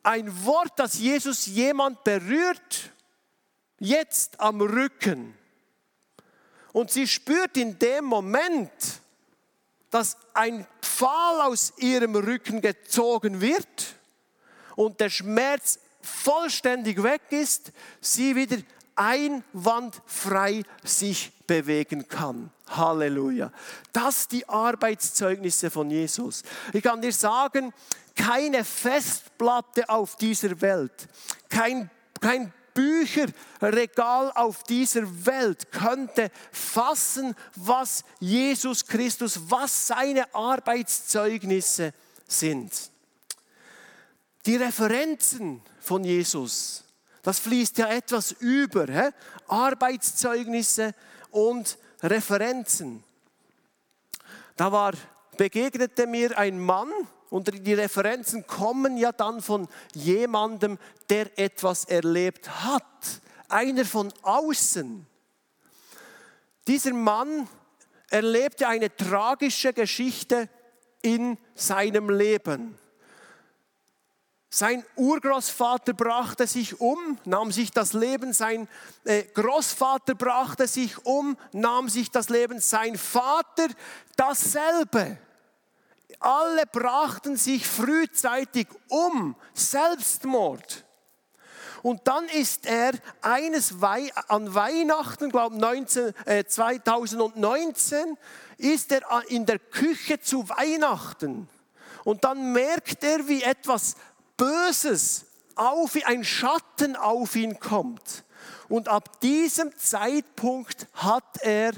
ein 0.01 0.45
Wort, 0.45 0.73
das 0.77 0.99
Jesus 0.99 1.45
jemand 1.45 2.03
berührt, 2.03 2.92
jetzt 3.83 4.39
am 4.39 4.61
Rücken. 4.61 5.35
Und 6.71 6.89
sie 6.89 7.07
spürt 7.07 7.57
in 7.57 7.77
dem 7.77 8.05
Moment, 8.05 8.71
dass 9.91 10.17
ein 10.33 10.65
Pfahl 10.81 11.41
aus 11.41 11.73
ihrem 11.77 12.15
Rücken 12.15 12.61
gezogen 12.61 13.41
wird 13.41 13.95
und 14.75 14.99
der 14.99 15.09
Schmerz 15.09 15.79
vollständig 16.01 17.03
weg 17.03 17.21
ist, 17.29 17.71
sie 18.01 18.35
wieder 18.35 18.57
einwandfrei 18.95 20.63
sich 20.83 21.31
bewegen 21.45 22.07
kann. 22.07 22.51
Halleluja. 22.69 23.51
Das 23.91 24.27
die 24.27 24.47
Arbeitszeugnisse 24.49 25.69
von 25.69 25.91
Jesus. 25.91 26.43
Ich 26.71 26.81
kann 26.81 27.01
dir 27.01 27.13
sagen, 27.13 27.73
keine 28.15 28.63
Festplatte 28.63 29.89
auf 29.89 30.15
dieser 30.15 30.59
Welt, 30.61 31.07
kein, 31.49 31.89
kein 32.19 32.53
Bücherregal 32.73 34.31
auf 34.35 34.63
dieser 34.63 35.25
Welt 35.25 35.71
könnte 35.71 36.31
fassen, 36.51 37.35
was 37.55 38.03
Jesus 38.19 38.85
Christus, 38.85 39.39
was 39.49 39.87
seine 39.87 40.33
Arbeitszeugnisse 40.33 41.93
sind. 42.27 42.71
Die 44.45 44.55
Referenzen 44.55 45.61
von 45.79 46.03
Jesus, 46.03 46.83
das 47.21 47.39
fließt 47.39 47.77
ja 47.77 47.87
etwas 47.87 48.33
über. 48.33 48.85
He? 48.87 49.09
Arbeitszeugnisse 49.47 50.93
und 51.31 51.77
Referenzen. 52.01 53.03
Da 54.55 54.71
war, 54.71 54.93
begegnete 55.37 56.05
mir 56.05 56.37
ein 56.37 56.59
Mann, 56.59 56.91
und 57.33 57.65
die 57.65 57.73
Referenzen 57.73 58.45
kommen 58.45 58.95
ja 58.95 59.11
dann 59.11 59.41
von 59.41 59.67
jemandem, 59.95 60.77
der 61.09 61.39
etwas 61.39 61.83
erlebt 61.85 62.47
hat. 62.63 62.83
Einer 63.49 63.85
von 63.85 64.13
außen. 64.21 65.07
Dieser 66.67 66.93
Mann 66.93 67.49
erlebte 68.11 68.67
eine 68.67 68.95
tragische 68.95 69.73
Geschichte 69.73 70.47
in 71.01 71.39
seinem 71.55 72.11
Leben. 72.11 72.77
Sein 74.51 74.85
Urgroßvater 74.95 75.93
brachte 75.93 76.45
sich 76.45 76.79
um, 76.79 77.17
nahm 77.25 77.51
sich 77.51 77.71
das 77.71 77.93
Leben. 77.93 78.33
Sein 78.33 78.67
äh, 79.05 79.23
Großvater 79.23 80.13
brachte 80.13 80.67
sich 80.67 81.03
um, 81.03 81.35
nahm 81.51 81.89
sich 81.89 82.11
das 82.11 82.29
Leben. 82.29 82.59
Sein 82.59 82.95
Vater 82.95 83.69
dasselbe. 84.15 85.17
Alle 86.23 86.65
brachten 86.65 87.35
sich 87.35 87.67
frühzeitig 87.67 88.67
um, 88.87 89.35
Selbstmord. 89.53 90.85
Und 91.81 92.07
dann 92.07 92.25
ist 92.29 92.65
er 92.65 92.93
eines 93.21 93.81
Wei 93.81 94.09
an 94.29 94.55
Weihnachten, 94.55 95.29
glaube 95.29 95.57
äh, 96.25 96.45
2019, 96.45 98.17
ist 98.57 98.93
er 98.93 99.01
in 99.27 99.45
der 99.45 99.59
Küche 99.59 100.21
zu 100.21 100.47
Weihnachten. 100.47 101.49
Und 102.05 102.23
dann 102.23 102.53
merkt 102.53 103.03
er, 103.03 103.27
wie 103.27 103.43
etwas 103.43 103.95
Böses 104.37 105.25
auf 105.55 105.97
ein 106.05 106.23
Schatten 106.23 106.95
auf 106.95 107.35
ihn 107.35 107.59
kommt. 107.59 108.23
Und 108.69 108.87
ab 108.87 109.19
diesem 109.19 109.77
Zeitpunkt 109.77 110.87
hat 110.93 111.41
er 111.41 111.73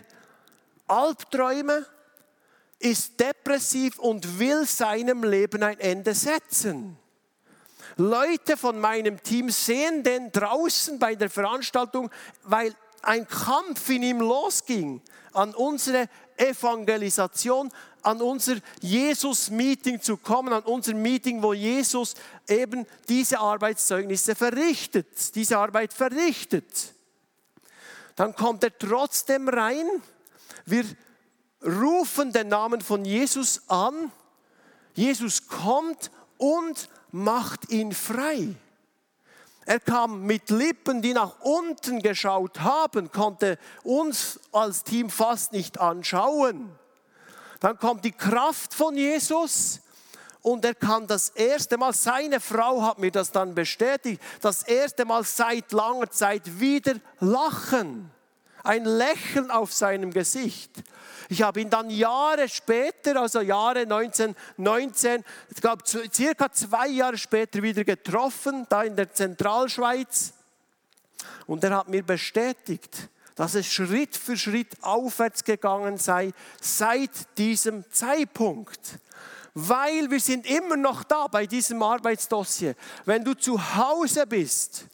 Albträume, 0.87 1.87
ist 2.85 3.19
depressiv 3.19 3.97
und 3.97 4.37
will 4.37 4.67
seinem 4.67 5.23
Leben 5.23 5.63
ein 5.63 5.79
Ende 5.79 6.13
setzen. 6.13 6.95
Leute 7.97 8.57
von 8.57 8.79
meinem 8.79 9.23
Team 9.23 9.49
sehen 9.49 10.03
den 10.03 10.31
draußen 10.31 10.99
bei 10.99 11.15
der 11.15 11.31
Veranstaltung, 11.31 12.11
weil 12.43 12.75
ein 13.01 13.27
Kampf 13.27 13.89
in 13.89 14.03
ihm 14.03 14.19
losging 14.19 15.01
an 15.33 15.55
unsere 15.55 16.07
Evangelisation, 16.37 17.71
an 18.03 18.21
unser 18.21 18.57
Jesus-Meeting 18.81 19.99
zu 19.99 20.17
kommen, 20.17 20.53
an 20.53 20.63
unser 20.63 20.93
Meeting, 20.93 21.41
wo 21.41 21.53
Jesus 21.53 22.13
eben 22.47 22.85
diese 23.09 23.39
Arbeitszeugnisse 23.39 24.35
verrichtet, 24.35 25.33
diese 25.33 25.57
Arbeit 25.57 25.91
verrichtet. 25.91 26.93
Dann 28.15 28.35
kommt 28.35 28.63
er 28.63 28.77
trotzdem 28.77 29.49
rein. 29.49 29.87
Wir 30.65 30.85
rufen 31.65 32.31
den 32.31 32.49
Namen 32.49 32.81
von 32.81 33.03
Jesus 33.05 33.63
an. 33.67 34.11
Jesus 34.93 35.47
kommt 35.47 36.11
und 36.37 36.89
macht 37.11 37.69
ihn 37.71 37.91
frei. 37.91 38.55
Er 39.65 39.79
kam 39.79 40.21
mit 40.23 40.51
Lippen, 40.51 41.01
die 41.01 41.13
nach 41.13 41.39
unten 41.39 42.01
geschaut 42.01 42.61
haben, 42.61 43.11
konnte 43.11 43.57
uns 43.83 44.39
als 44.51 44.83
Team 44.83 45.09
fast 45.09 45.53
nicht 45.53 45.79
anschauen. 45.79 46.69
Dann 47.59 47.79
kommt 47.79 48.05
die 48.05 48.11
Kraft 48.11 48.75
von 48.75 48.95
Jesus 48.95 49.81
und 50.41 50.63
er 50.63 50.75
kann 50.75 51.07
das 51.07 51.29
erste 51.29 51.77
Mal, 51.77 51.93
seine 51.93 52.39
Frau 52.39 52.83
hat 52.83 52.99
mir 52.99 53.09
das 53.09 53.31
dann 53.31 53.55
bestätigt, 53.55 54.21
das 54.41 54.61
erste 54.61 55.03
Mal 55.03 55.23
seit 55.23 55.71
langer 55.71 56.11
Zeit 56.11 56.59
wieder 56.59 56.93
lachen. 57.19 58.11
Ein 58.65 58.85
Lächeln 58.85 59.51
auf 59.51 59.71
seinem 59.71 60.11
Gesicht. 60.11 60.71
Ich 61.29 61.41
habe 61.41 61.61
ihn 61.61 61.69
dann 61.69 61.89
Jahre 61.89 62.49
später, 62.49 63.19
also 63.21 63.41
Jahre 63.41 63.81
1919, 63.81 65.23
ich 65.49 65.61
glaube 65.61 65.83
circa 65.85 66.51
zwei 66.51 66.87
Jahre 66.87 67.17
später 67.17 67.61
wieder 67.63 67.83
getroffen, 67.83 68.65
da 68.69 68.83
in 68.83 68.95
der 68.95 69.13
Zentralschweiz. 69.13 70.33
Und 71.47 71.63
er 71.63 71.77
hat 71.77 71.89
mir 71.89 72.03
bestätigt, 72.03 73.09
dass 73.35 73.55
es 73.55 73.71
Schritt 73.71 74.15
für 74.15 74.37
Schritt 74.37 74.81
aufwärts 74.81 75.43
gegangen 75.43 75.97
sei 75.97 76.31
seit 76.61 77.37
diesem 77.37 77.83
Zeitpunkt. 77.91 78.99
Weil 79.53 80.09
wir 80.11 80.19
sind 80.19 80.45
immer 80.45 80.75
noch 80.75 81.03
da 81.03 81.27
bei 81.27 81.45
diesem 81.45 81.81
Arbeitsdossier. 81.81 82.75
Wenn 83.05 83.23
du 83.23 83.33
zu 83.35 83.75
Hause 83.75 84.27
bist, 84.27 84.85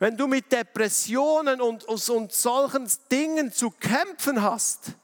wenn 0.00 0.16
du 0.16 0.26
mit 0.26 0.50
Depressionen 0.50 1.60
und, 1.60 1.84
und 1.84 2.32
solchen 2.32 2.90
Dingen 3.12 3.52
zu 3.52 3.70
kämpfen 3.70 4.42
hast, 4.42 4.94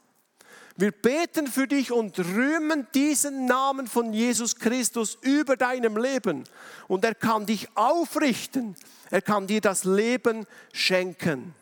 wir 0.79 0.91
beten 0.91 1.47
für 1.47 1.69
dich 1.69 1.93
und 1.93 2.19
rühmen 2.19 2.87
diesen 2.95 3.47
Namen 3.47 3.87
von 3.87 4.13
Jesus 4.13 4.57
Christus 4.57 5.17
über 5.21 5.57
deinem 5.57 5.97
Leben. 5.97 6.45
Und 6.89 7.05
er 7.05 7.15
kann 7.15 7.47
dich 7.47 7.69
aufrichten. 7.77 8.75
Er 9.11 9.23
kann 9.23 9.47
dir 9.47 9.61
das 9.61 9.85
Leben 9.85 10.47
schenken. 10.73 11.55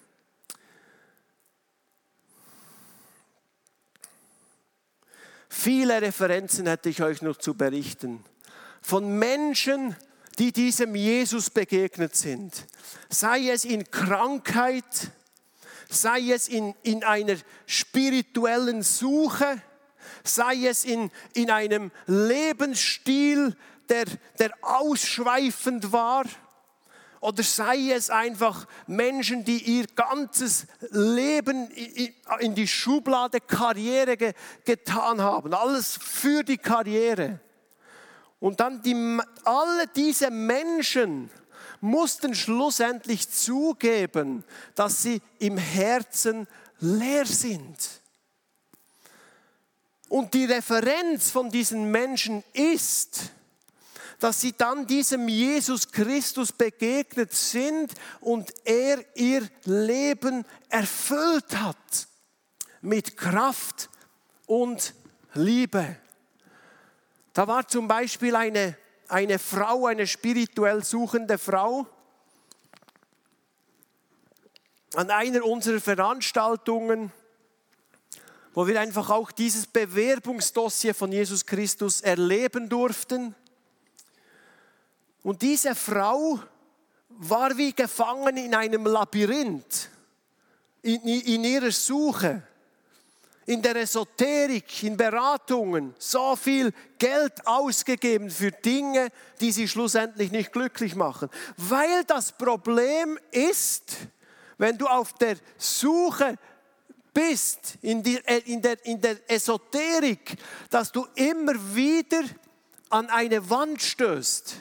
Viele 5.49 6.03
Referenzen 6.03 6.67
hätte 6.67 6.89
ich 6.89 7.03
euch 7.03 7.23
noch 7.23 7.37
zu 7.37 7.55
berichten. 7.55 8.25
Von 8.83 9.19
Menschen, 9.19 9.95
die 9.95 10.14
diesem 10.53 10.95
Jesus 10.95 11.51
begegnet 11.51 12.17
sind. 12.17 12.67
Sei 13.09 13.51
es 13.51 13.65
in 13.65 13.91
Krankheit, 13.91 15.13
sei 15.89 16.33
es 16.33 16.49
in, 16.49 16.75
in 16.83 17.05
einer 17.05 17.37
spirituellen 17.67 18.83
Suche, 18.83 19.63
sei 20.25 20.67
es 20.67 20.85
in, 20.85 21.11
in 21.35 21.51
einem 21.51 21.91
Lebensstil, 22.07 23.57
der, 23.89 24.07
der 24.39 24.53
ausschweifend 24.63 25.93
war, 25.93 26.25
oder 27.21 27.43
sei 27.43 27.91
es 27.91 28.11
einfach 28.11 28.67
Menschen, 28.87 29.45
die 29.45 29.57
ihr 29.57 29.87
ganzes 29.95 30.67
Leben 30.91 31.71
in 32.41 32.55
die 32.55 32.69
Schublade 32.69 33.41
Karriere 33.41 34.35
getan 34.65 35.23
haben, 35.23 35.55
alles 35.55 35.99
für 35.99 36.43
die 36.43 36.59
Karriere. 36.59 37.41
Und 38.45 38.61
dann 38.61 38.83
die, 38.83 38.95
alle 39.45 39.87
diese 39.97 40.31
Menschen 40.31 41.31
mussten 41.81 42.35
schlussendlich 42.35 43.31
zugeben, 43.31 44.45
dass 44.75 45.03
sie 45.03 45.23
im 45.39 45.57
Herzen 45.57 46.47
leer 46.79 47.25
sind. 47.25 47.79
Und 50.11 50.35
die 50.35 50.45
Referenz 50.45 51.31
von 51.31 51.49
diesen 51.49 51.91
Menschen 51.91 52.45
ist, 52.53 53.33
dass 54.21 54.43
sie 54.43 54.53
dann 54.53 54.87
diesem 54.87 55.27
Jesus 55.27 55.91
Christus 55.91 56.53
begegnet 56.53 57.33
sind 57.33 57.95
und 58.21 58.53
er 58.67 59.03
ihr 59.17 59.49
Leben 59.65 60.45
erfüllt 60.69 61.57
hat 61.57 62.09
mit 62.83 63.17
Kraft 63.17 63.89
und 64.45 64.93
Liebe. 65.33 65.97
Da 67.35 67.49
war 67.49 67.67
zum 67.67 67.89
Beispiel 67.89 68.37
eine, 68.37 68.77
eine 69.09 69.41
Frau, 69.41 69.87
eine 69.87 70.07
spirituell 70.07 70.85
suchende 70.85 71.37
Frau, 71.37 71.85
an 74.95 75.11
einer 75.11 75.45
unserer 75.45 75.81
Veranstaltungen, 75.81 77.13
wo 78.55 78.69
wir 78.69 78.81
einfach 78.81 79.11
auch 79.11 79.33
dieses 79.33 79.67
Bewerbungsdossier 79.67 80.95
von 80.95 81.11
Jesus 81.11 81.45
Christus 81.45 82.03
erleben 82.03 82.69
durften. 82.69 83.35
Und 85.25 85.43
diese 85.43 85.75
Frau 85.75 86.39
war 87.09 87.57
wie 87.57 87.73
gefangen 87.73 88.37
in 88.37 88.55
einem 88.55 88.87
Labyrinth, 88.87 89.91
in, 90.83 91.01
in 91.03 91.43
ihrer 91.43 91.73
Suche, 91.73 92.47
in 93.47 93.61
der 93.63 93.77
Esoterik, 93.77 94.83
in 94.83 94.97
Beratungen, 94.97 95.95
so 95.99 96.37
viel 96.37 96.73
Geld 96.99 97.47
ausgegeben 97.47 98.31
für 98.31 98.51
Dinge, 98.51 99.09
die 99.41 99.53
sie 99.53 99.69
schlussendlich 99.69 100.33
nicht 100.33 100.53
glücklich 100.53 100.95
machen. 100.95 101.29
Weil 101.57 102.05
das 102.05 102.33
Problem 102.33 103.19
ist, 103.31 103.97
wenn 104.59 104.79
du 104.79 104.87
auf 104.87 105.13
der 105.15 105.37
Suche 105.59 106.37
bist, 107.13 107.79
in, 107.83 108.03
die, 108.03 108.17
äh, 108.27 108.43
in, 108.47 108.61
der, 108.61 108.85
in 108.87 109.01
der 109.01 109.19
Esoterik, 109.31 110.37
dass 110.71 110.91
du 110.91 111.07
immer 111.15 111.55
wieder 111.75 112.23
an 112.91 113.09
eine 113.09 113.49
Wand 113.51 113.83
stößt 113.83 114.57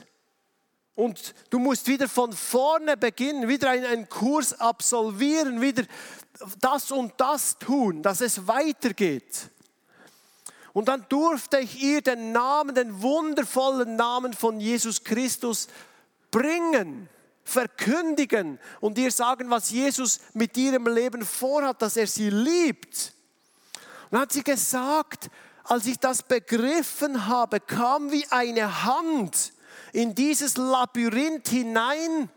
und 0.95 1.33
du 1.49 1.59
musst 1.59 1.87
wieder 1.87 2.07
von 2.07 2.33
vorne 2.33 2.97
beginnen, 2.97 3.47
wieder 3.47 3.71
einen, 3.71 4.09
Kurs 4.09 4.59
absolvieren, 4.59 5.61
wieder 5.61 5.83
das 6.59 6.91
und 6.91 7.13
das 7.17 7.57
tun, 7.57 8.03
dass 8.03 8.21
es 8.21 8.47
weitergeht. 8.47 9.49
Und 10.73 10.87
dann 10.87 11.05
durfte 11.09 11.59
ich 11.59 11.81
ihr 11.81 12.01
den 12.01 12.31
Namen, 12.31 12.75
den 12.75 13.01
wundervollen 13.01 13.95
Namen 13.95 14.33
von 14.33 14.59
Jesus 14.59 15.03
Christus 15.03 15.67
bringen, 16.31 17.09
verkündigen 17.43 18.59
und 18.79 18.97
ihr 18.97 19.11
sagen, 19.11 19.49
was 19.49 19.69
Jesus 19.69 20.19
mit 20.33 20.57
ihrem 20.57 20.87
Leben 20.87 21.25
vorhat, 21.25 21.81
dass 21.81 21.97
er 21.97 22.07
sie 22.07 22.29
liebt. 22.29 23.13
Und 24.05 24.13
dann 24.13 24.21
hat 24.21 24.31
sie 24.31 24.43
gesagt, 24.43 25.29
als 25.63 25.85
ich 25.85 25.97
das 25.97 26.23
begriffen 26.23 27.27
habe, 27.27 27.59
kam 27.59 28.11
wie 28.11 28.27
eine 28.29 28.83
Hand 28.83 29.52
in 29.93 30.13
dieses 30.13 30.57
Labyrinth 30.57 31.47
hinein 31.47 32.29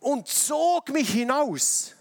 und 0.00 0.26
zog 0.26 0.88
mich 0.88 1.10
hinaus 1.10 1.94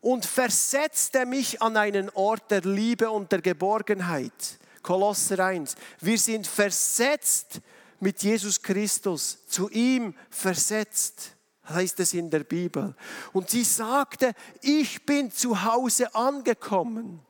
und 0.00 0.24
versetzte 0.24 1.26
mich 1.26 1.60
an 1.60 1.76
einen 1.76 2.10
Ort 2.10 2.50
der 2.50 2.60
Liebe 2.60 3.10
und 3.10 3.32
der 3.32 3.40
Geborgenheit. 3.40 4.58
Kolosser 4.82 5.44
1. 5.44 5.74
Wir 6.00 6.18
sind 6.18 6.46
versetzt 6.46 7.60
mit 8.00 8.22
Jesus 8.22 8.60
Christus, 8.60 9.46
zu 9.46 9.70
ihm 9.70 10.14
versetzt, 10.28 11.36
heißt 11.68 12.00
es 12.00 12.14
in 12.14 12.30
der 12.30 12.40
Bibel. 12.40 12.94
Und 13.32 13.50
sie 13.50 13.64
sagte, 13.64 14.32
ich 14.60 15.06
bin 15.06 15.30
zu 15.30 15.62
Hause 15.62 16.12
angekommen. 16.14 17.20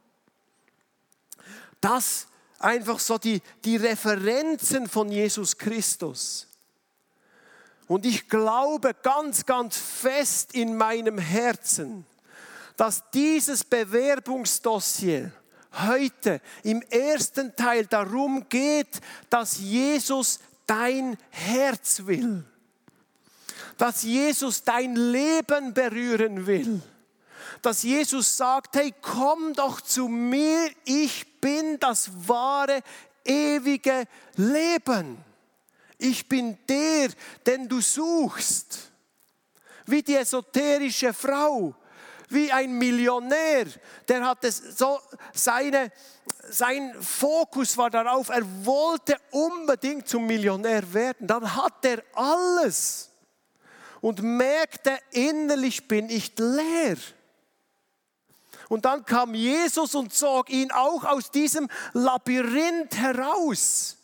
Das 1.81 2.27
einfach 2.59 2.99
so 2.99 3.19
die, 3.19 3.43
die 3.65 3.77
Referenzen 3.77 4.89
von 4.89 5.13
Jesus 5.13 5.59
Christus. 5.59 6.49
Und 7.93 8.07
ich 8.07 8.27
glaube 8.27 8.95
ganz, 9.03 9.45
ganz 9.45 9.77
fest 9.77 10.55
in 10.55 10.79
meinem 10.79 11.19
Herzen, 11.19 12.07
dass 12.79 13.03
dieses 13.11 13.65
Bewerbungsdossier 13.65 15.31
heute 15.75 16.41
im 16.63 16.81
ersten 16.89 17.55
Teil 17.55 17.85
darum 17.85 18.49
geht, 18.49 18.99
dass 19.29 19.59
Jesus 19.59 20.41
dein 20.67 21.19
Herz 21.29 22.07
will, 22.07 22.43
dass 23.77 24.05
Jesus 24.05 24.65
dein 24.65 24.97
Leben 24.97 25.75
berühren 25.75 26.47
will, 26.47 26.81
dass 27.61 27.83
Jesus 27.83 28.39
sagt, 28.39 28.75
hey, 28.75 28.95
komm 29.03 29.53
doch 29.53 29.83
zu 29.83 30.09
mir, 30.09 30.71
ich 30.87 31.27
bin 31.43 31.79
das 31.79 32.11
wahre, 32.27 32.81
ewige 33.23 34.05
Leben. 34.37 35.23
Ich 36.03 36.29
bin 36.29 36.59
der, 36.69 37.11
den 37.47 37.69
du 37.69 37.81
suchst. 37.81 38.91
Wie 39.87 40.03
die 40.03 40.17
esoterische 40.17 41.15
Frau, 41.15 41.75
wie 42.29 42.51
ein 42.51 42.77
Millionär, 42.77 43.67
der 44.09 44.27
hatte 44.27 44.51
so 44.51 44.99
seine, 45.33 45.93
sein 46.51 46.93
Fokus 47.01 47.77
war 47.77 47.89
darauf, 47.89 48.31
er 48.31 48.43
wollte 48.65 49.17
unbedingt 49.31 50.09
zum 50.09 50.27
Millionär 50.27 50.93
werden. 50.93 51.29
Dann 51.29 51.55
hat 51.55 51.85
er 51.85 52.03
alles 52.15 53.11
und 54.01 54.23
merkte, 54.23 54.99
innerlich 55.13 55.87
bin 55.87 56.11
ich 56.11 56.33
leer. 56.37 56.97
Und 58.69 58.87
dann 58.87 59.05
kam 59.05 59.35
Jesus 59.35 59.95
und 59.95 60.13
zog 60.13 60.51
ihn 60.51 60.73
auch 60.73 61.05
aus 61.05 61.31
diesem 61.31 61.69
Labyrinth 61.93 62.97
heraus. 62.97 63.99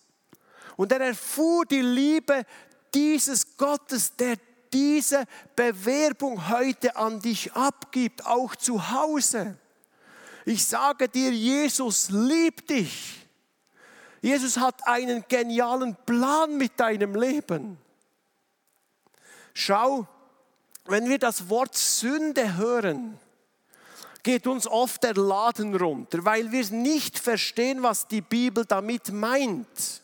Und 0.78 0.92
er 0.92 1.00
erfuhr 1.00 1.66
die 1.66 1.82
Liebe 1.82 2.46
dieses 2.94 3.56
Gottes, 3.56 4.14
der 4.14 4.36
diese 4.72 5.24
Bewerbung 5.56 6.48
heute 6.48 6.94
an 6.94 7.18
dich 7.18 7.52
abgibt, 7.52 8.24
auch 8.24 8.54
zu 8.54 8.92
Hause. 8.92 9.58
Ich 10.44 10.64
sage 10.64 11.08
dir, 11.08 11.32
Jesus 11.32 12.10
liebt 12.10 12.70
dich. 12.70 13.26
Jesus 14.22 14.56
hat 14.56 14.86
einen 14.86 15.24
genialen 15.28 15.96
Plan 16.06 16.56
mit 16.56 16.78
deinem 16.78 17.16
Leben. 17.16 17.76
Schau, 19.54 20.06
wenn 20.84 21.08
wir 21.08 21.18
das 21.18 21.48
Wort 21.48 21.76
Sünde 21.76 22.56
hören, 22.56 23.18
geht 24.22 24.46
uns 24.46 24.68
oft 24.68 25.02
der 25.02 25.14
Laden 25.14 25.74
runter, 25.74 26.24
weil 26.24 26.52
wir 26.52 26.64
nicht 26.70 27.18
verstehen, 27.18 27.82
was 27.82 28.06
die 28.06 28.20
Bibel 28.20 28.64
damit 28.64 29.10
meint. 29.10 30.02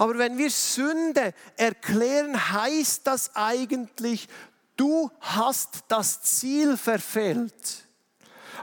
Aber 0.00 0.16
wenn 0.16 0.38
wir 0.38 0.50
Sünde 0.50 1.34
erklären, 1.58 2.52
heißt 2.52 3.06
das 3.06 3.36
eigentlich, 3.36 4.30
du 4.74 5.10
hast 5.20 5.80
das 5.88 6.22
Ziel 6.22 6.78
verfehlt. 6.78 7.84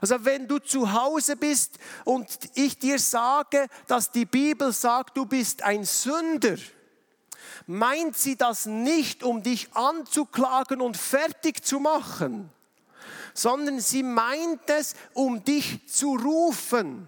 Also 0.01 0.25
wenn 0.25 0.47
du 0.47 0.57
zu 0.57 0.93
Hause 0.93 1.35
bist 1.35 1.77
und 2.05 2.27
ich 2.55 2.79
dir 2.79 2.97
sage, 2.97 3.67
dass 3.85 4.09
die 4.09 4.25
Bibel 4.25 4.73
sagt, 4.73 5.15
du 5.15 5.27
bist 5.27 5.61
ein 5.61 5.83
Sünder, 5.83 6.55
meint 7.67 8.17
sie 8.17 8.35
das 8.35 8.65
nicht, 8.65 9.21
um 9.21 9.43
dich 9.43 9.71
anzuklagen 9.75 10.81
und 10.81 10.97
fertig 10.97 11.63
zu 11.63 11.79
machen, 11.79 12.49
sondern 13.35 13.79
sie 13.79 14.01
meint 14.01 14.67
es, 14.71 14.95
um 15.13 15.43
dich 15.43 15.87
zu 15.87 16.15
rufen 16.15 17.07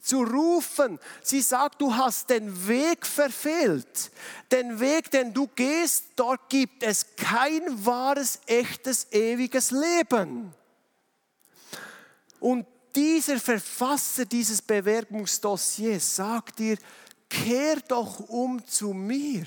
zu 0.00 0.22
rufen. 0.22 0.98
Sie 1.22 1.40
sagt, 1.40 1.80
du 1.80 1.94
hast 1.94 2.30
den 2.30 2.68
Weg 2.68 3.06
verfehlt. 3.06 4.10
Den 4.50 4.80
Weg, 4.80 5.10
den 5.10 5.32
du 5.32 5.46
gehst, 5.48 6.04
dort 6.16 6.48
gibt 6.48 6.82
es 6.82 7.06
kein 7.16 7.62
wahres, 7.84 8.40
echtes, 8.46 9.06
ewiges 9.12 9.70
Leben. 9.70 10.52
Und 12.38 12.66
dieser 12.94 13.38
Verfasser 13.38 14.24
dieses 14.24 14.62
Bewerbungsdossiers 14.62 16.16
sagt 16.16 16.58
dir, 16.58 16.76
kehr 17.28 17.76
doch 17.86 18.20
um 18.20 18.64
zu 18.66 18.92
mir. 18.92 19.46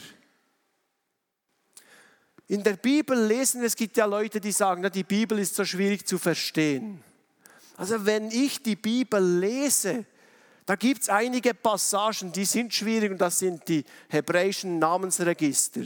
in 2.47 2.63
der 2.63 2.75
Bibel 2.75 3.19
lesen, 3.25 3.63
es 3.63 3.75
gibt 3.75 3.97
ja 3.97 4.05
Leute, 4.05 4.39
die 4.39 4.51
sagen, 4.51 4.87
die 4.91 5.03
Bibel 5.03 5.39
ist 5.39 5.55
so 5.55 5.65
schwierig 5.65 6.05
zu 6.05 6.19
verstehen. 6.19 7.03
Also 7.77 8.05
wenn 8.05 8.29
ich 8.29 8.61
die 8.61 8.75
Bibel 8.75 9.39
lese, 9.39 10.05
da 10.65 10.75
gibt 10.75 11.01
es 11.03 11.09
einige 11.09 11.53
Passagen, 11.53 12.31
die 12.31 12.45
sind 12.45 12.73
schwierig 12.73 13.11
und 13.11 13.17
das 13.19 13.39
sind 13.39 13.67
die 13.67 13.83
hebräischen 14.09 14.79
Namensregister. 14.79 15.81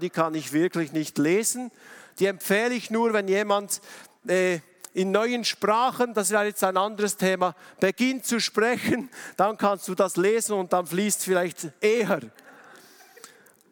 Die 0.00 0.10
kann 0.10 0.34
ich 0.34 0.52
wirklich 0.52 0.92
nicht 0.92 1.18
lesen. 1.18 1.70
Die 2.18 2.26
empfehle 2.26 2.74
ich 2.74 2.90
nur, 2.90 3.12
wenn 3.12 3.28
jemand 3.28 3.80
äh, 4.26 4.60
in 4.94 5.10
neuen 5.10 5.44
Sprachen, 5.44 6.14
das 6.14 6.30
ist 6.30 6.40
jetzt 6.40 6.64
ein 6.64 6.76
anderes 6.76 7.16
Thema, 7.16 7.54
beginnt 7.80 8.24
zu 8.24 8.40
sprechen, 8.40 9.10
dann 9.36 9.58
kannst 9.58 9.88
du 9.88 9.94
das 9.94 10.16
lesen 10.16 10.54
und 10.54 10.72
dann 10.72 10.86
fließt 10.86 11.24
vielleicht 11.24 11.72
eher. 11.80 12.20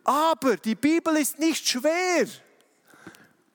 Aber 0.04 0.56
die 0.56 0.74
Bibel 0.74 1.16
ist 1.16 1.38
nicht 1.38 1.66
schwer. 1.66 2.26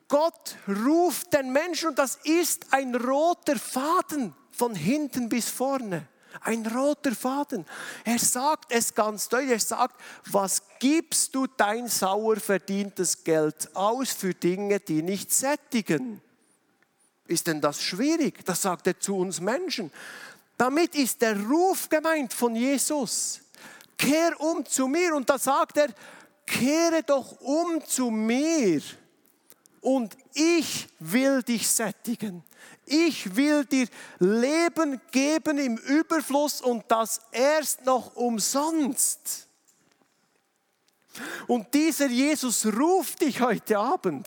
Gott 0.08 0.56
ruft 0.68 1.34
den 1.34 1.52
Menschen 1.52 1.90
und 1.90 2.00
das 2.00 2.16
ist 2.24 2.68
ein 2.72 2.96
roter 2.96 3.58
Faden 3.58 4.34
von 4.52 4.74
hinten 4.74 5.28
bis 5.28 5.50
vorne. 5.50 6.08
Ein 6.42 6.66
roter 6.66 7.14
Faden. 7.14 7.66
Er 8.04 8.20
sagt 8.20 8.72
es 8.72 8.94
ganz 8.94 9.30
deutlich. 9.30 9.52
Er 9.52 9.60
sagt, 9.60 10.00
was 10.26 10.62
gibst 10.80 11.34
du 11.36 11.48
dein 11.48 11.88
sauer 11.88 12.38
verdientes 12.38 13.24
Geld 13.24 13.76
aus 13.76 14.12
für 14.12 14.34
Dinge, 14.34 14.80
die 14.80 15.02
nicht 15.02 15.32
sättigen? 15.32 16.22
Ist 17.28 17.48
denn 17.48 17.62
das 17.62 17.82
schwierig? 17.82 18.46
Das 18.46 18.62
sagt 18.62 18.88
er 18.88 19.00
zu 19.00 19.18
uns 19.18 19.42
Menschen. 19.42 19.92
Damit 20.58 20.96
ist 20.96 21.22
der 21.22 21.40
Ruf 21.40 21.90
gemeint 21.90 22.34
von 22.34 22.56
Jesus. 22.56 23.42
Kehr 23.98 24.40
um 24.40 24.66
zu 24.66 24.88
mir. 24.88 25.16
Und 25.16 25.30
da 25.30 25.38
sagt 25.38 25.78
er, 25.78 25.90
kehre 26.46 27.04
doch 27.04 27.40
um 27.42 27.84
zu 27.86 28.10
mir 28.10 28.82
und 29.82 30.18
ich 30.34 30.88
will 31.00 31.44
dich 31.44 31.68
sättigen. 31.68 32.44
Ich 32.90 33.36
will 33.36 33.66
dir 33.66 33.88
Leben 34.20 35.02
geben 35.12 35.58
im 35.58 35.78
Überfluss 35.78 36.62
und 36.62 36.86
das 36.88 37.20
erst 37.32 37.86
noch 37.86 38.16
umsonst. 38.16 39.48
Und 41.48 41.74
dieser 41.74 42.08
Jesus 42.08 42.66
ruft 42.66 43.22
dich 43.22 43.42
heute 43.42 43.78
Abend. 43.78 44.26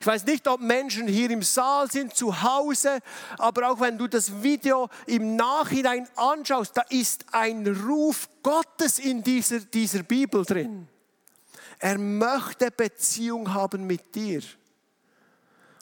Ich 0.00 0.06
weiß 0.06 0.24
nicht, 0.24 0.46
ob 0.48 0.60
Menschen 0.60 1.08
hier 1.08 1.30
im 1.30 1.42
Saal 1.42 1.90
sind, 1.90 2.14
zu 2.14 2.42
Hause, 2.42 3.00
aber 3.36 3.70
auch 3.70 3.80
wenn 3.80 3.98
du 3.98 4.06
das 4.06 4.42
Video 4.42 4.88
im 5.06 5.36
Nachhinein 5.36 6.08
anschaust, 6.16 6.76
da 6.76 6.82
ist 6.88 7.26
ein 7.32 7.66
Ruf 7.66 8.28
Gottes 8.42 8.98
in 8.98 9.22
dieser, 9.22 9.60
dieser 9.60 10.04
Bibel 10.04 10.44
drin. 10.44 10.88
Er 11.80 11.98
möchte 11.98 12.70
Beziehung 12.70 13.52
haben 13.52 13.86
mit 13.86 14.14
dir. 14.14 14.40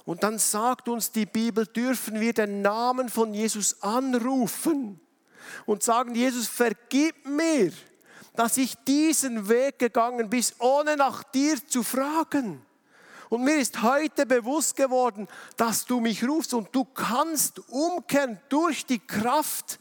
Und 0.07 0.23
dann 0.23 0.39
sagt 0.39 0.89
uns 0.89 1.11
die 1.11 1.27
Bibel, 1.27 1.67
dürfen 1.67 2.21
wir 2.21 2.33
den 2.33 2.63
Namen 2.63 3.09
von 3.09 3.35
Jesus 3.35 3.83
anrufen 3.83 5.01
und 5.67 5.83
sagen, 5.83 6.15
Jesus, 6.15 6.47
vergib 6.47 7.27
mir, 7.27 7.73
dass 8.37 8.57
ich 8.57 8.77
diesen 8.87 9.49
Weg 9.49 9.81
gegangen 9.81 10.31
bin, 10.31 10.45
ohne 10.61 10.97
nach 10.97 11.25
dir 11.25 11.59
zu 11.67 11.83
fragen. 11.83 12.65
Und 13.31 13.43
mir 13.43 13.57
ist 13.57 13.83
heute 13.83 14.27
bewusst 14.27 14.77
geworden, 14.77 15.27
dass 15.57 15.85
du 15.85 15.99
mich 15.99 16.23
rufst 16.23 16.55
und 16.55 16.69
du 16.73 16.85
kannst 16.85 17.61
umkehren 17.69 18.39
durch 18.49 18.87
die 18.87 19.01
Kraft, 19.01 19.81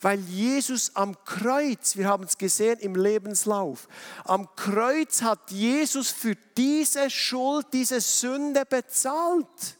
weil 0.00 0.20
Jesus 0.20 0.94
am 0.96 1.16
Kreuz, 1.24 1.96
wir 1.96 2.08
haben 2.08 2.24
es 2.24 2.38
gesehen 2.38 2.78
im 2.78 2.94
Lebenslauf, 2.94 3.86
am 4.24 4.48
Kreuz 4.56 5.22
hat 5.22 5.50
Jesus 5.50 6.10
für 6.10 6.34
diese 6.56 7.10
Schuld, 7.10 7.66
diese 7.72 8.00
Sünde 8.00 8.64
bezahlt, 8.64 9.76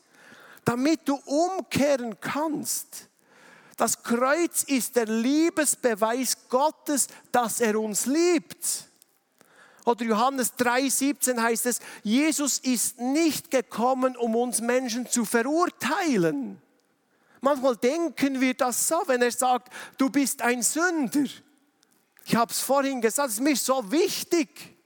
damit 0.64 1.08
du 1.08 1.14
umkehren 1.14 2.20
kannst. 2.20 3.08
Das 3.76 4.02
Kreuz 4.02 4.62
ist 4.64 4.96
der 4.96 5.06
Liebesbeweis 5.06 6.36
Gottes, 6.50 7.06
dass 7.32 7.62
er 7.62 7.80
uns 7.80 8.04
liebt. 8.04 8.84
Oder 9.86 10.04
Johannes 10.04 10.52
3:17 10.56 11.40
heißt 11.40 11.64
es, 11.64 11.80
Jesus 12.02 12.58
ist 12.58 13.00
nicht 13.00 13.50
gekommen, 13.50 14.16
um 14.18 14.36
uns 14.36 14.60
Menschen 14.60 15.08
zu 15.08 15.24
verurteilen. 15.24 16.60
Manchmal 17.40 17.76
denken 17.76 18.40
wir 18.40 18.54
das 18.54 18.86
so, 18.86 19.02
wenn 19.06 19.22
er 19.22 19.30
sagt, 19.30 19.72
du 19.96 20.10
bist 20.10 20.42
ein 20.42 20.62
Sünder. 20.62 21.28
Ich 22.24 22.36
habe 22.36 22.52
es 22.52 22.60
vorhin 22.60 23.00
gesagt, 23.00 23.28
es 23.28 23.34
ist 23.34 23.40
mir 23.40 23.56
so 23.56 23.90
wichtig. 23.90 24.76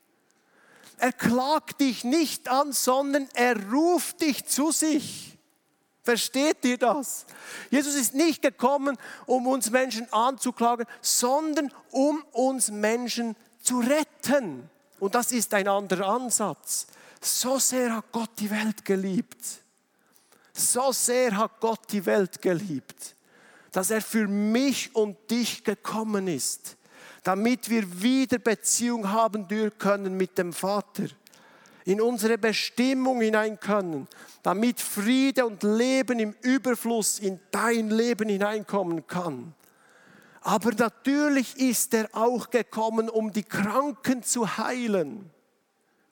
Er 0.99 1.13
klagt 1.13 1.81
dich 1.81 2.05
nicht 2.05 2.49
an, 2.49 2.73
sondern 2.73 3.29
er 3.35 3.71
ruft 3.71 4.21
dich 4.21 4.47
zu 4.47 4.71
sich. 4.71 5.37
Versteht 6.03 6.65
ihr 6.65 6.79
das? 6.79 7.25
Jesus 7.71 7.95
ist 7.95 8.15
nicht 8.15 8.43
gekommen, 8.43 8.97
um 9.27 9.47
uns 9.47 9.71
Menschen 9.71 10.11
anzuklagen, 10.13 10.87
sondern 11.01 11.73
um 11.91 12.23
uns 12.33 12.71
Menschen 12.71 13.35
zu 13.63 13.81
retten. 13.81 14.69
Und 15.01 15.15
das 15.15 15.33
ist 15.33 15.53
ein 15.55 15.67
anderer 15.67 16.07
Ansatz. 16.07 16.87
So 17.21 17.59
sehr 17.59 17.97
hat 17.97 18.13
Gott 18.13 18.31
die 18.39 18.51
Welt 18.51 18.85
geliebt. 18.85 19.64
So 20.57 20.93
sehr 20.93 21.37
hat 21.37 21.61
Gott 21.61 21.81
die 21.91 22.07
Welt 22.07 22.41
geliebt, 22.41 23.17
dass 23.73 23.91
er 23.91 24.01
für 24.01 24.29
mich 24.29 24.95
und 24.95 25.17
dich 25.29 25.65
gekommen 25.65 26.29
ist, 26.29 26.77
damit 27.25 27.69
wir 27.69 28.01
wieder 28.01 28.39
Beziehung 28.39 29.11
haben 29.11 29.49
können 29.79 30.17
mit 30.17 30.39
dem 30.39 30.53
Vater, 30.53 31.07
in 31.85 32.01
unsere 32.01 32.39
Bestimmung 32.39 33.21
hinein 33.21 33.59
können, 33.59 34.07
damit 34.45 34.81
Friede 34.81 35.45
und 35.45 35.65
Leben 35.65 36.21
im 36.21 36.35
Überfluss 36.43 37.19
in 37.19 37.41
dein 37.51 37.91
Leben 37.91 38.29
hineinkommen 38.29 39.07
kann. 39.09 39.55
Aber 40.41 40.73
natürlich 40.73 41.57
ist 41.59 41.95
er 41.95 42.09
auch 42.13 42.49
gekommen, 42.51 43.09
um 43.09 43.33
die 43.33 43.43
Kranken 43.43 44.23
zu 44.23 44.57
heilen. 44.57 45.31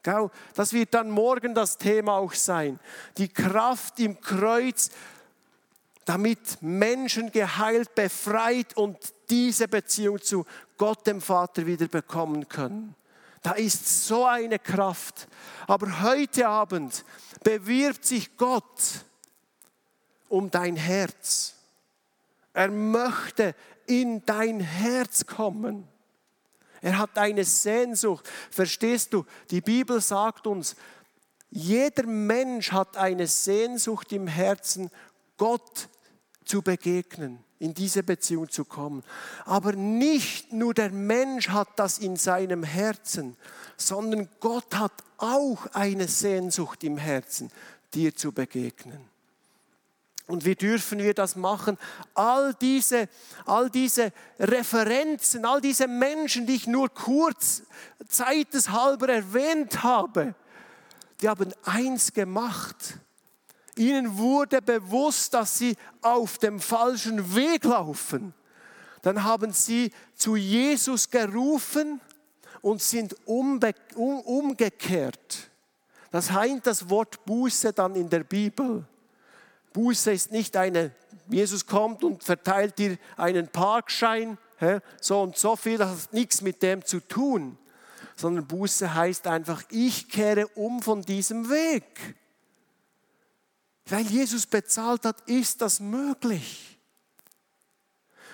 Das 0.02 0.72
wird 0.72 0.94
dann 0.94 1.10
morgen 1.10 1.54
das 1.54 1.78
Thema 1.78 2.16
auch 2.16 2.34
sein. 2.34 2.80
Die 3.18 3.28
Kraft 3.28 4.00
im 4.00 4.20
Kreuz, 4.20 4.90
damit 6.04 6.60
Menschen 6.60 7.30
geheilt, 7.30 7.94
befreit 7.94 8.76
und 8.76 8.98
diese 9.30 9.68
Beziehung 9.68 10.20
zu 10.20 10.44
Gott 10.76 11.06
dem 11.06 11.20
Vater 11.20 11.66
wieder 11.66 11.86
bekommen 11.86 12.48
können. 12.48 12.96
Da 13.42 13.52
ist 13.52 14.06
so 14.06 14.24
eine 14.24 14.58
Kraft. 14.58 15.28
Aber 15.66 16.02
heute 16.02 16.48
Abend 16.48 17.04
bewirbt 17.42 18.04
sich 18.04 18.36
Gott 18.36 19.04
um 20.28 20.50
dein 20.50 20.76
Herz. 20.76 21.54
Er 22.54 22.70
möchte 22.70 23.54
in 23.86 24.24
dein 24.24 24.60
Herz 24.60 25.26
kommen. 25.26 25.88
Er 26.82 26.98
hat 26.98 27.16
eine 27.16 27.44
Sehnsucht. 27.44 28.28
Verstehst 28.50 29.12
du? 29.12 29.24
Die 29.50 29.60
Bibel 29.60 30.00
sagt 30.00 30.46
uns, 30.46 30.76
jeder 31.48 32.06
Mensch 32.06 32.72
hat 32.72 32.96
eine 32.96 33.26
Sehnsucht 33.26 34.12
im 34.12 34.26
Herzen, 34.26 34.90
Gott 35.36 35.88
zu 36.44 36.62
begegnen, 36.62 37.38
in 37.58 37.72
diese 37.72 38.02
Beziehung 38.02 38.50
zu 38.50 38.64
kommen. 38.64 39.04
Aber 39.44 39.72
nicht 39.72 40.52
nur 40.52 40.74
der 40.74 40.90
Mensch 40.90 41.48
hat 41.50 41.68
das 41.76 41.98
in 41.98 42.16
seinem 42.16 42.64
Herzen, 42.64 43.36
sondern 43.76 44.28
Gott 44.40 44.74
hat 44.74 44.92
auch 45.18 45.66
eine 45.72 46.08
Sehnsucht 46.08 46.82
im 46.84 46.98
Herzen, 46.98 47.50
dir 47.94 48.14
zu 48.14 48.32
begegnen. 48.32 49.11
Und 50.28 50.44
wie 50.44 50.54
dürfen 50.54 50.98
wir 50.98 51.14
das 51.14 51.36
machen? 51.36 51.76
All 52.14 52.54
diese, 52.54 53.08
all 53.44 53.68
diese 53.68 54.12
Referenzen, 54.38 55.44
all 55.44 55.60
diese 55.60 55.88
Menschen, 55.88 56.46
die 56.46 56.54
ich 56.54 56.66
nur 56.66 56.88
kurz 56.88 57.62
zeiteshalber 58.08 59.08
erwähnt 59.08 59.82
habe, 59.82 60.34
die 61.20 61.28
haben 61.28 61.52
eins 61.64 62.12
gemacht. 62.12 62.98
Ihnen 63.76 64.16
wurde 64.18 64.62
bewusst, 64.62 65.34
dass 65.34 65.58
sie 65.58 65.76
auf 66.02 66.38
dem 66.38 66.60
falschen 66.60 67.34
Weg 67.34 67.64
laufen. 67.64 68.34
Dann 69.02 69.24
haben 69.24 69.52
sie 69.52 69.90
zu 70.14 70.36
Jesus 70.36 71.10
gerufen 71.10 72.00
und 72.60 72.80
sind 72.80 73.16
umbe 73.26 73.74
umgekehrt. 73.94 75.50
Das 76.10 76.30
heißt 76.30 76.66
das 76.66 76.88
Wort 76.88 77.24
Buße 77.24 77.72
dann 77.72 77.96
in 77.96 78.08
der 78.08 78.22
Bibel. 78.22 78.84
Buße 79.72 80.12
ist 80.12 80.30
nicht 80.30 80.56
eine, 80.56 80.92
Jesus 81.28 81.66
kommt 81.66 82.04
und 82.04 82.22
verteilt 82.22 82.78
dir 82.78 82.98
einen 83.16 83.48
Parkschein, 83.48 84.38
so 85.00 85.22
und 85.22 85.36
so 85.36 85.56
viel, 85.56 85.78
das 85.78 86.04
hat 86.04 86.12
nichts 86.12 86.40
mit 86.40 86.62
dem 86.62 86.84
zu 86.84 87.00
tun, 87.00 87.58
sondern 88.16 88.46
Buße 88.46 88.94
heißt 88.94 89.26
einfach, 89.26 89.62
ich 89.70 90.08
kehre 90.08 90.46
um 90.48 90.80
von 90.82 91.02
diesem 91.02 91.48
Weg. 91.50 92.16
Weil 93.86 94.06
Jesus 94.06 94.46
bezahlt 94.46 95.04
hat, 95.04 95.20
ist 95.22 95.60
das 95.60 95.80
möglich. 95.80 96.78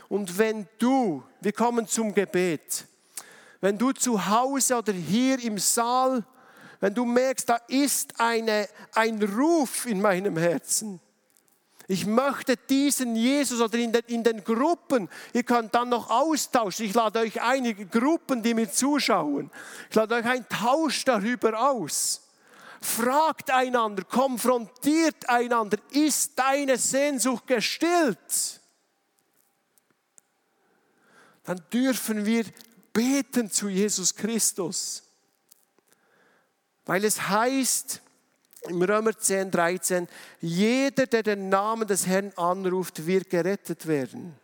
Und 0.08 0.36
wenn 0.36 0.68
du, 0.78 1.22
wir 1.40 1.52
kommen 1.52 1.86
zum 1.86 2.12
Gebet, 2.12 2.86
wenn 3.60 3.78
du 3.78 3.92
zu 3.92 4.26
Hause 4.28 4.76
oder 4.76 4.92
hier 4.92 5.42
im 5.42 5.58
Saal 5.58 6.24
wenn 6.80 6.94
du 6.94 7.04
merkst, 7.04 7.48
da 7.48 7.56
ist 7.68 8.20
eine, 8.20 8.68
ein 8.92 9.22
Ruf 9.22 9.86
in 9.86 10.00
meinem 10.00 10.36
Herzen. 10.36 11.00
Ich 11.90 12.04
möchte 12.04 12.54
diesen 12.58 13.16
Jesus 13.16 13.62
oder 13.62 13.78
in 13.78 13.92
den, 13.92 14.02
in 14.08 14.22
den 14.22 14.44
Gruppen, 14.44 15.08
ihr 15.32 15.42
könnt 15.42 15.74
dann 15.74 15.88
noch 15.88 16.10
austauschen. 16.10 16.84
Ich 16.84 16.92
lade 16.92 17.20
euch 17.20 17.40
einige 17.40 17.86
Gruppen, 17.86 18.42
die 18.42 18.52
mir 18.52 18.70
zuschauen. 18.70 19.50
Ich 19.88 19.96
lade 19.96 20.14
euch 20.16 20.26
einen 20.26 20.46
Tausch 20.50 21.06
darüber 21.06 21.70
aus. 21.70 22.28
Fragt 22.82 23.50
einander, 23.50 24.04
konfrontiert 24.04 25.30
einander. 25.30 25.78
Ist 25.90 26.38
deine 26.38 26.76
Sehnsucht 26.76 27.46
gestillt? 27.46 28.60
Dann 31.44 31.62
dürfen 31.72 32.26
wir 32.26 32.44
beten 32.92 33.50
zu 33.50 33.70
Jesus 33.70 34.14
Christus. 34.14 35.04
Weil 36.84 37.02
es 37.06 37.28
heißt 37.28 38.02
im 38.62 38.82
Römer 38.82 39.16
10, 39.16 39.50
13, 39.50 40.08
jeder, 40.40 41.06
der 41.06 41.22
den 41.22 41.48
Namen 41.48 41.86
des 41.86 42.06
Herrn 42.06 42.32
anruft, 42.36 43.06
wird 43.06 43.30
gerettet 43.30 43.86
werden. 43.86 44.34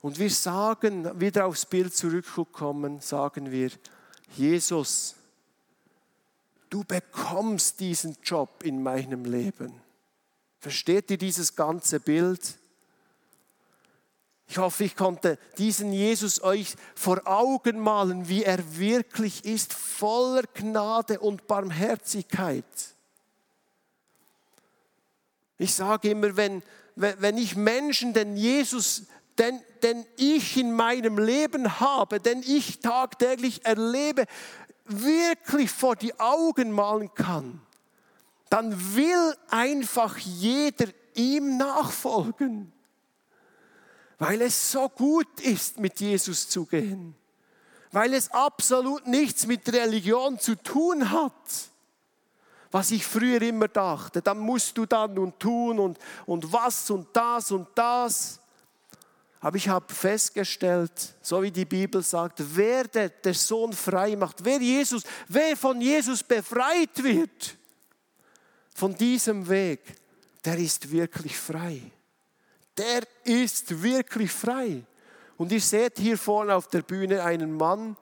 Und 0.00 0.18
wir 0.18 0.30
sagen, 0.30 1.20
wieder 1.20 1.46
aufs 1.46 1.66
Bild 1.66 1.94
zurückkommen, 1.94 3.00
sagen 3.00 3.50
wir, 3.50 3.70
Jesus, 4.36 5.16
du 6.70 6.84
bekommst 6.84 7.80
diesen 7.80 8.16
Job 8.22 8.62
in 8.62 8.82
meinem 8.82 9.24
Leben. 9.24 9.80
Versteht 10.60 11.10
ihr 11.10 11.18
dieses 11.18 11.56
ganze 11.56 11.98
Bild? 11.98 12.58
Ich 14.50 14.56
hoffe, 14.56 14.84
ich 14.84 14.96
konnte 14.96 15.38
diesen 15.58 15.92
Jesus 15.92 16.42
euch 16.42 16.74
vor 16.94 17.20
Augen 17.26 17.78
malen, 17.78 18.30
wie 18.30 18.44
er 18.44 18.78
wirklich 18.78 19.44
ist, 19.44 19.74
voller 19.74 20.42
Gnade 20.54 21.20
und 21.20 21.46
Barmherzigkeit. 21.46 22.64
Ich 25.58 25.74
sage 25.74 26.10
immer, 26.10 26.34
wenn, 26.36 26.62
wenn 26.96 27.36
ich 27.36 27.56
Menschen 27.56 28.14
den 28.14 28.38
Jesus, 28.38 29.02
den, 29.38 29.60
den 29.82 30.06
ich 30.16 30.56
in 30.56 30.72
meinem 30.72 31.18
Leben 31.18 31.78
habe, 31.78 32.18
den 32.18 32.42
ich 32.42 32.80
tagtäglich 32.80 33.66
erlebe, 33.66 34.24
wirklich 34.86 35.70
vor 35.70 35.94
die 35.94 36.18
Augen 36.18 36.72
malen 36.72 37.12
kann, 37.12 37.60
dann 38.48 38.96
will 38.96 39.34
einfach 39.50 40.16
jeder 40.16 40.86
ihm 41.14 41.58
nachfolgen 41.58 42.72
weil 44.18 44.42
es 44.42 44.72
so 44.72 44.88
gut 44.88 45.40
ist, 45.40 45.78
mit 45.78 46.00
Jesus 46.00 46.48
zu 46.48 46.66
gehen, 46.66 47.14
weil 47.92 48.14
es 48.14 48.30
absolut 48.30 49.06
nichts 49.06 49.46
mit 49.46 49.72
Religion 49.72 50.38
zu 50.38 50.56
tun 50.56 51.10
hat. 51.10 51.32
Was 52.70 52.90
ich 52.90 53.06
früher 53.06 53.40
immer 53.40 53.68
dachte, 53.68 54.20
dann 54.20 54.40
musst 54.40 54.76
du 54.76 54.84
dann 54.84 55.18
und 55.18 55.38
tun 55.40 55.78
und, 55.78 55.98
und 56.26 56.52
was 56.52 56.90
und 56.90 57.08
das 57.14 57.50
und 57.50 57.66
das. 57.74 58.40
Aber 59.40 59.56
ich 59.56 59.68
habe 59.68 59.94
festgestellt, 59.94 61.14
so 61.22 61.40
wie 61.42 61.50
die 61.50 61.64
Bibel 61.64 62.02
sagt, 62.02 62.42
wer 62.56 62.84
der, 62.84 63.08
der 63.08 63.34
Sohn 63.34 63.72
frei 63.72 64.16
macht, 64.16 64.44
wer 64.44 64.60
Jesus, 64.60 65.04
wer 65.28 65.56
von 65.56 65.80
Jesus 65.80 66.22
befreit 66.22 67.02
wird, 67.02 67.56
von 68.74 68.94
diesem 68.94 69.48
Weg, 69.48 69.80
der 70.44 70.58
ist 70.58 70.90
wirklich 70.90 71.38
frei 71.38 71.80
der 72.78 73.02
ist 73.24 73.82
wirklich 73.82 74.30
frei. 74.30 74.82
Und 75.36 75.52
ihr 75.52 75.60
seht 75.60 75.98
hier 75.98 76.16
vorne 76.16 76.54
auf 76.54 76.68
der 76.68 76.82
Bühne 76.82 77.22
einen 77.22 77.52
Mann, 77.52 77.96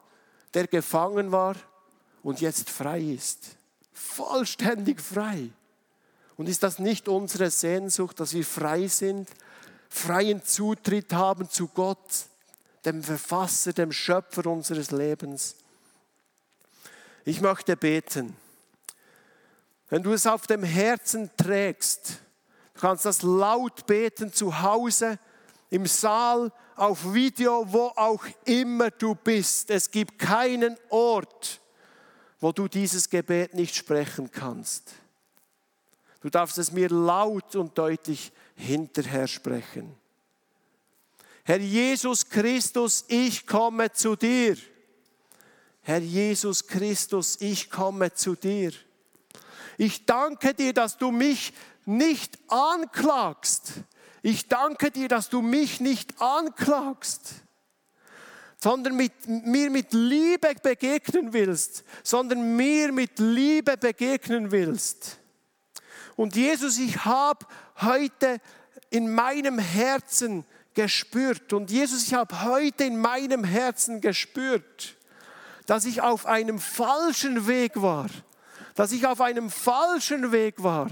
der 0.55 0.67
gefangen 0.67 1.33
war 1.33 1.57
und 2.23 2.41
jetzt 2.41 2.71
frei 2.71 3.01
ist. 3.01 3.57
Vollständig 3.93 5.01
frei. 5.01 5.51
Und 6.37 6.49
ist 6.49 6.63
das 6.63 6.79
nicht 6.79 7.09
unsere 7.09 7.51
Sehnsucht, 7.51 8.21
dass 8.21 8.35
wir 8.35 8.45
frei 8.45 8.89
sind, 8.89 9.29
freien 9.89 10.45
Zutritt 10.45 11.13
haben 11.13 11.49
zu 11.49 11.69
Gott, 11.69 12.27
dem 12.85 13.03
Verfasser, 13.03 13.73
dem 13.73 13.93
Schöpfer 13.93 14.47
unseres 14.47 14.91
Lebens? 14.91 15.57
Ich 17.25 17.41
möchte 17.41 17.77
beten. 17.77 18.37
Wenn 19.89 20.03
du 20.03 20.13
es 20.13 20.27
auf 20.27 20.47
dem 20.47 20.63
Herzen 20.63 21.31
trägst, 21.37 22.21
Du 22.77 22.83
kannst 22.83 23.07
das 23.07 23.23
laut 23.23 23.87
beten 23.87 24.31
zu 24.35 24.61
Hause, 24.61 25.19
im 25.71 25.87
Saal, 25.87 26.53
auf 26.77 27.15
Video, 27.15 27.65
wo 27.67 27.87
auch 27.97 28.23
immer 28.45 28.91
du 28.91 29.15
bist. 29.15 29.71
Es 29.71 29.91
gibt 29.91 30.19
keinen 30.19 30.77
Ort, 30.91 31.63
wo 32.39 32.53
du 32.53 32.69
dieses 32.69 33.09
Gebet 33.09 33.55
nicht 33.55 33.75
sprechen 33.75 34.31
kannst. 34.31 34.93
Du 36.21 36.29
darfst 36.29 36.59
es 36.59 36.71
mir 36.71 36.91
laut 36.91 37.57
und 37.57 37.79
deutlich 37.79 38.31
hinterher 38.55 39.27
sprechen. 39.27 39.97
Herr 41.45 41.59
Jesus 41.59 42.29
Christus, 42.29 43.07
ich 43.09 43.47
komme 43.47 43.91
zu 43.91 44.17
dir. 44.17 44.59
Herr 45.81 46.01
Jesus 46.01 46.67
Christus, 46.67 47.37
ich 47.41 47.71
komme 47.71 48.13
zu 48.13 48.35
dir. 48.35 48.73
Ich 49.79 50.05
danke 50.05 50.53
dir, 50.53 50.75
dass 50.75 50.99
du 50.99 51.11
mich 51.11 51.55
nicht 51.87 52.39
anklagst. 52.49 53.73
Ich 54.23 54.49
danke 54.49 54.91
dir, 54.91 55.09
dass 55.09 55.29
du 55.29 55.41
mich 55.41 55.81
nicht 55.81 56.21
anklagst, 56.21 57.35
sondern 58.59 58.97
mit, 58.97 59.13
mir 59.29 59.71
mit 59.71 59.93
Liebe 59.93 60.55
begegnen 60.63 61.33
willst, 61.33 61.85
sondern 62.03 62.57
mir 62.57 62.93
mit 62.93 63.19
Liebe 63.19 63.77
begegnen 63.77 64.51
willst. 64.51 65.19
Und 66.17 66.35
Jesus, 66.35 66.79
ich 66.79 67.05
habe 67.05 67.47
heute 67.81 68.41
in 68.91 69.13
meinem 69.13 69.59
Herzen 69.59 70.45
gespürt 70.75 71.53
und 71.53 71.71
Jesus, 71.71 72.05
ich 72.05 72.15
habe 72.15 72.43
heute 72.45 72.85
in 72.85 72.99
meinem 72.99 73.45
Herzen 73.45 74.01
gespürt, 74.01 74.97
dass 75.67 75.85
ich 75.85 76.01
auf 76.01 76.27
einem 76.27 76.59
falschen 76.59 77.47
Weg 77.47 77.81
war, 77.81 78.09
dass 78.75 78.93
ich 78.93 79.07
auf 79.07 79.21
einem 79.21 79.51
falschen 79.51 80.33
Weg 80.33 80.63
war 80.63 80.91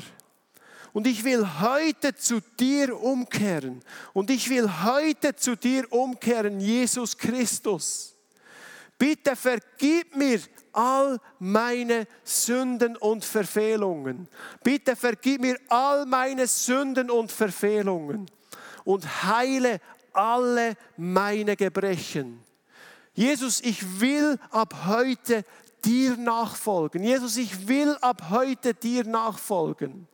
und 0.94 1.08
ich 1.08 1.24
will 1.24 1.44
heute 1.60 2.14
zu 2.14 2.40
dir 2.58 2.98
umkehren. 2.98 3.82
Und 4.12 4.30
ich 4.30 4.48
will 4.48 4.70
heute 4.84 5.34
zu 5.34 5.56
dir 5.56 5.92
umkehren, 5.92 6.60
Jesus 6.60 7.18
Christus. 7.18 8.14
Bitte 8.96 9.34
vergib 9.34 10.14
mir 10.14 10.38
all 10.72 11.18
meine 11.40 12.06
Sünden 12.22 12.96
und 12.96 13.24
Verfehlungen. 13.24 14.28
Bitte 14.62 14.94
vergib 14.94 15.40
mir 15.40 15.58
all 15.68 16.06
meine 16.06 16.46
Sünden 16.46 17.10
und 17.10 17.32
Verfehlungen 17.32 18.30
und 18.84 19.24
heile 19.24 19.80
alle 20.12 20.74
meine 20.96 21.56
Gebrechen. 21.56 22.40
Jesus, 23.14 23.60
ich 23.62 24.00
will 24.00 24.38
ab 24.50 24.86
heute 24.86 25.44
dir 25.84 26.16
nachfolgen. 26.16 27.02
Jesus, 27.02 27.36
ich 27.36 27.66
will 27.66 27.96
ab 28.00 28.30
heute 28.30 28.74
dir 28.74 29.04
nachfolgen. 29.04 30.06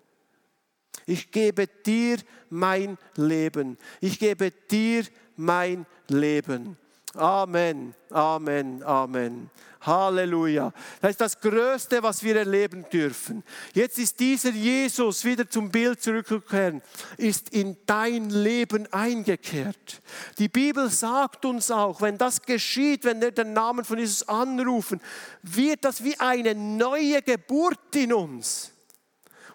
Ich 1.06 1.30
gebe 1.30 1.66
dir 1.66 2.18
mein 2.48 2.98
Leben. 3.16 3.78
Ich 4.00 4.18
gebe 4.18 4.50
dir 4.50 5.04
mein 5.36 5.86
Leben. 6.08 6.76
Amen, 7.14 7.92
Amen, 8.10 8.84
Amen. 8.84 9.50
Halleluja. 9.80 10.72
Das 11.00 11.12
ist 11.12 11.20
das 11.20 11.40
Größte, 11.40 12.02
was 12.02 12.22
wir 12.22 12.36
erleben 12.36 12.84
dürfen. 12.92 13.42
Jetzt 13.72 13.98
ist 13.98 14.20
dieser 14.20 14.50
Jesus 14.50 15.24
wieder 15.24 15.48
zum 15.48 15.70
Bild 15.70 16.00
zurückgekehren, 16.02 16.82
ist 17.16 17.48
in 17.48 17.76
dein 17.86 18.30
Leben 18.30 18.86
eingekehrt. 18.92 20.02
Die 20.38 20.48
Bibel 20.48 20.88
sagt 20.90 21.44
uns 21.44 21.70
auch, 21.70 22.00
wenn 22.00 22.18
das 22.18 22.42
geschieht, 22.42 23.04
wenn 23.04 23.20
wir 23.20 23.32
den 23.32 23.54
Namen 23.54 23.84
von 23.84 23.98
Jesus 23.98 24.28
anrufen, 24.28 25.00
wird 25.42 25.84
das 25.84 26.04
wie 26.04 26.18
eine 26.20 26.54
neue 26.54 27.22
Geburt 27.22 27.96
in 27.96 28.12
uns. 28.12 28.70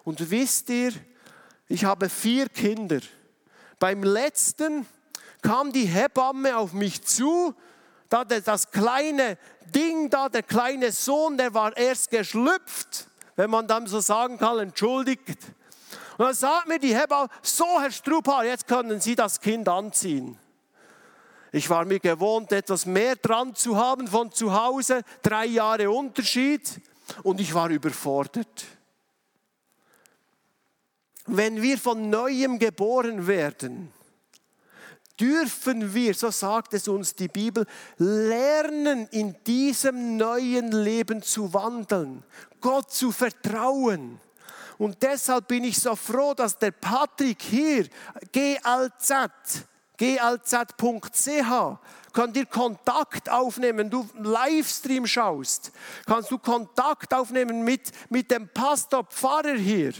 Und 0.04 0.30
wisst 0.30 0.68
ihr, 0.68 0.92
ich 1.68 1.84
habe 1.84 2.08
vier 2.08 2.48
Kinder. 2.48 3.00
Beim 3.78 4.02
letzten 4.02 4.86
kam 5.42 5.72
die 5.72 5.84
Hebamme 5.84 6.56
auf 6.56 6.72
mich 6.72 7.02
zu, 7.02 7.54
da 8.08 8.24
das 8.24 8.70
kleine 8.70 9.36
Ding 9.74 10.10
da, 10.10 10.28
der 10.28 10.42
kleine 10.42 10.92
Sohn, 10.92 11.36
der 11.36 11.52
war 11.54 11.76
erst 11.76 12.10
geschlüpft, 12.10 13.08
wenn 13.34 13.50
man 13.50 13.66
dann 13.66 13.86
so 13.86 14.00
sagen 14.00 14.38
kann, 14.38 14.58
entschuldigt. 14.58 15.38
Und 16.18 16.24
dann 16.24 16.34
sagt 16.34 16.68
mir 16.68 16.78
die 16.78 16.96
Hebamme, 16.96 17.28
so 17.42 17.80
Herr 17.80 17.90
Strupar, 17.90 18.44
jetzt 18.44 18.66
können 18.66 19.00
Sie 19.00 19.14
das 19.14 19.40
Kind 19.40 19.68
anziehen. 19.68 20.38
Ich 21.52 21.68
war 21.68 21.84
mir 21.84 22.00
gewohnt, 22.00 22.52
etwas 22.52 22.86
mehr 22.86 23.16
dran 23.16 23.54
zu 23.54 23.76
haben 23.76 24.08
von 24.08 24.30
zu 24.30 24.52
Hause, 24.52 25.02
drei 25.22 25.46
Jahre 25.46 25.90
Unterschied 25.90 26.80
und 27.22 27.40
ich 27.40 27.52
war 27.54 27.70
überfordert 27.70 28.66
wenn 31.26 31.60
wir 31.62 31.78
von 31.78 32.10
neuem 32.10 32.58
geboren 32.58 33.26
werden, 33.26 33.92
dürfen 35.18 35.94
wir, 35.94 36.14
so 36.14 36.30
sagt 36.30 36.74
es 36.74 36.88
uns 36.88 37.14
die 37.14 37.28
Bibel, 37.28 37.66
lernen, 37.96 39.08
in 39.10 39.34
diesem 39.44 40.16
neuen 40.16 40.72
Leben 40.72 41.22
zu 41.22 41.52
wandeln, 41.52 42.22
Gott 42.60 42.92
zu 42.92 43.12
vertrauen. 43.12 44.20
Und 44.78 45.02
deshalb 45.02 45.48
bin 45.48 45.64
ich 45.64 45.80
so 45.80 45.96
froh, 45.96 46.34
dass 46.34 46.58
der 46.58 46.70
Patrick 46.70 47.40
hier, 47.40 47.86
GLZ, 48.32 49.64
glz.ch, 49.96 51.50
kann 52.12 52.32
dir 52.32 52.46
Kontakt 52.46 53.30
aufnehmen, 53.30 53.88
du 53.88 54.06
Livestream 54.18 55.06
schaust, 55.06 55.72
kannst 56.06 56.30
du 56.30 56.38
Kontakt 56.38 57.14
aufnehmen 57.14 57.64
mit, 57.64 57.90
mit 58.10 58.30
dem 58.30 58.48
Pastor 58.48 59.04
Pfarrer 59.04 59.56
hier 59.56 59.92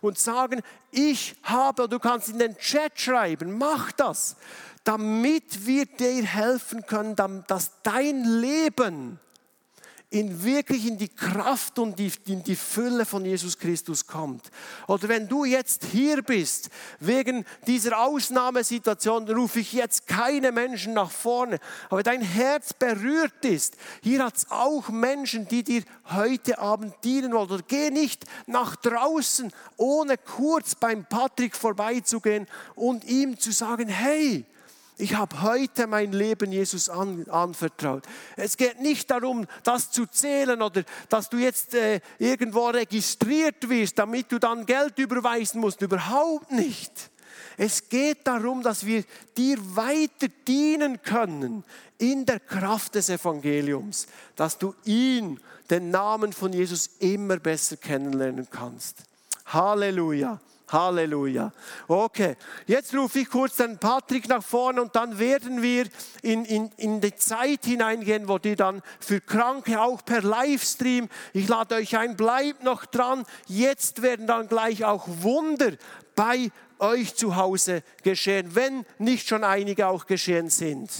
und 0.00 0.18
sagen, 0.18 0.62
ich 0.90 1.36
habe, 1.42 1.88
du 1.88 1.98
kannst 1.98 2.28
in 2.28 2.38
den 2.38 2.56
Chat 2.58 2.98
schreiben, 3.00 3.58
mach 3.58 3.92
das, 3.92 4.36
damit 4.84 5.66
wir 5.66 5.86
dir 5.86 6.24
helfen 6.24 6.86
können, 6.86 7.16
dass 7.46 7.72
dein 7.82 8.24
Leben 8.24 9.18
in 10.14 10.44
wirklich 10.44 10.86
in 10.86 10.96
die 10.96 11.08
Kraft 11.08 11.76
und 11.80 11.98
die, 11.98 12.12
in 12.26 12.44
die 12.44 12.54
Fülle 12.54 13.04
von 13.04 13.24
Jesus 13.24 13.58
Christus 13.58 14.06
kommt. 14.06 14.48
Oder 14.86 15.08
wenn 15.08 15.26
du 15.26 15.44
jetzt 15.44 15.86
hier 15.86 16.22
bist, 16.22 16.70
wegen 17.00 17.44
dieser 17.66 17.98
Ausnahmesituation 17.98 19.28
rufe 19.28 19.58
ich 19.58 19.72
jetzt 19.72 20.06
keine 20.06 20.52
Menschen 20.52 20.94
nach 20.94 21.10
vorne, 21.10 21.58
aber 21.90 22.04
dein 22.04 22.20
Herz 22.22 22.72
berührt 22.72 23.44
ist. 23.44 23.76
Hier 24.02 24.24
hat 24.24 24.36
es 24.36 24.50
auch 24.52 24.88
Menschen, 24.88 25.48
die 25.48 25.64
dir 25.64 25.82
heute 26.12 26.60
Abend 26.60 26.94
dienen 27.02 27.32
wollen. 27.32 27.50
Oder 27.50 27.64
geh 27.66 27.90
nicht 27.90 28.24
nach 28.46 28.76
draußen, 28.76 29.52
ohne 29.76 30.16
kurz 30.16 30.76
beim 30.76 31.04
Patrick 31.06 31.56
vorbeizugehen 31.56 32.46
und 32.76 33.04
ihm 33.04 33.40
zu 33.40 33.50
sagen, 33.50 33.88
hey, 33.88 34.46
ich 34.96 35.14
habe 35.16 35.42
heute 35.42 35.86
mein 35.86 36.12
Leben 36.12 36.52
Jesus 36.52 36.88
an, 36.88 37.26
anvertraut. 37.28 38.04
Es 38.36 38.56
geht 38.56 38.80
nicht 38.80 39.10
darum, 39.10 39.46
das 39.64 39.90
zu 39.90 40.06
zählen 40.06 40.62
oder 40.62 40.84
dass 41.08 41.28
du 41.28 41.38
jetzt 41.38 41.74
äh, 41.74 42.00
irgendwo 42.18 42.66
registriert 42.68 43.68
wirst, 43.68 43.98
damit 43.98 44.30
du 44.30 44.38
dann 44.38 44.66
Geld 44.66 44.98
überweisen 44.98 45.60
musst. 45.60 45.82
Überhaupt 45.82 46.52
nicht. 46.52 47.10
Es 47.56 47.88
geht 47.88 48.26
darum, 48.26 48.62
dass 48.62 48.86
wir 48.86 49.04
dir 49.36 49.58
weiter 49.76 50.28
dienen 50.46 51.02
können 51.02 51.64
in 51.98 52.24
der 52.24 52.40
Kraft 52.40 52.94
des 52.94 53.08
Evangeliums, 53.08 54.06
dass 54.36 54.58
du 54.58 54.74
ihn, 54.84 55.40
den 55.70 55.90
Namen 55.90 56.32
von 56.32 56.52
Jesus, 56.52 56.90
immer 56.98 57.38
besser 57.38 57.76
kennenlernen 57.76 58.46
kannst. 58.50 58.98
Halleluja. 59.46 60.40
Halleluja. 60.70 61.52
Okay, 61.88 62.36
jetzt 62.66 62.94
rufe 62.94 63.20
ich 63.20 63.28
kurz 63.28 63.56
den 63.56 63.78
Patrick 63.78 64.28
nach 64.28 64.42
vorne 64.42 64.82
und 64.82 64.96
dann 64.96 65.18
werden 65.18 65.62
wir 65.62 65.86
in, 66.22 66.44
in, 66.44 66.70
in 66.76 67.00
die 67.00 67.14
Zeit 67.14 67.64
hineingehen, 67.64 68.28
wo 68.28 68.38
die 68.38 68.56
dann 68.56 68.82
für 69.00 69.20
Kranke 69.20 69.80
auch 69.80 70.04
per 70.04 70.22
Livestream, 70.22 71.08
ich 71.32 71.48
lade 71.48 71.76
euch 71.76 71.96
ein, 71.96 72.16
bleibt 72.16 72.62
noch 72.62 72.86
dran. 72.86 73.24
Jetzt 73.46 74.02
werden 74.02 74.26
dann 74.26 74.48
gleich 74.48 74.84
auch 74.84 75.06
Wunder 75.06 75.72
bei 76.14 76.50
euch 76.78 77.14
zu 77.14 77.36
Hause 77.36 77.82
geschehen, 78.02 78.54
wenn 78.54 78.84
nicht 78.98 79.28
schon 79.28 79.44
einige 79.44 79.88
auch 79.88 80.06
geschehen 80.06 80.50
sind. 80.50 80.90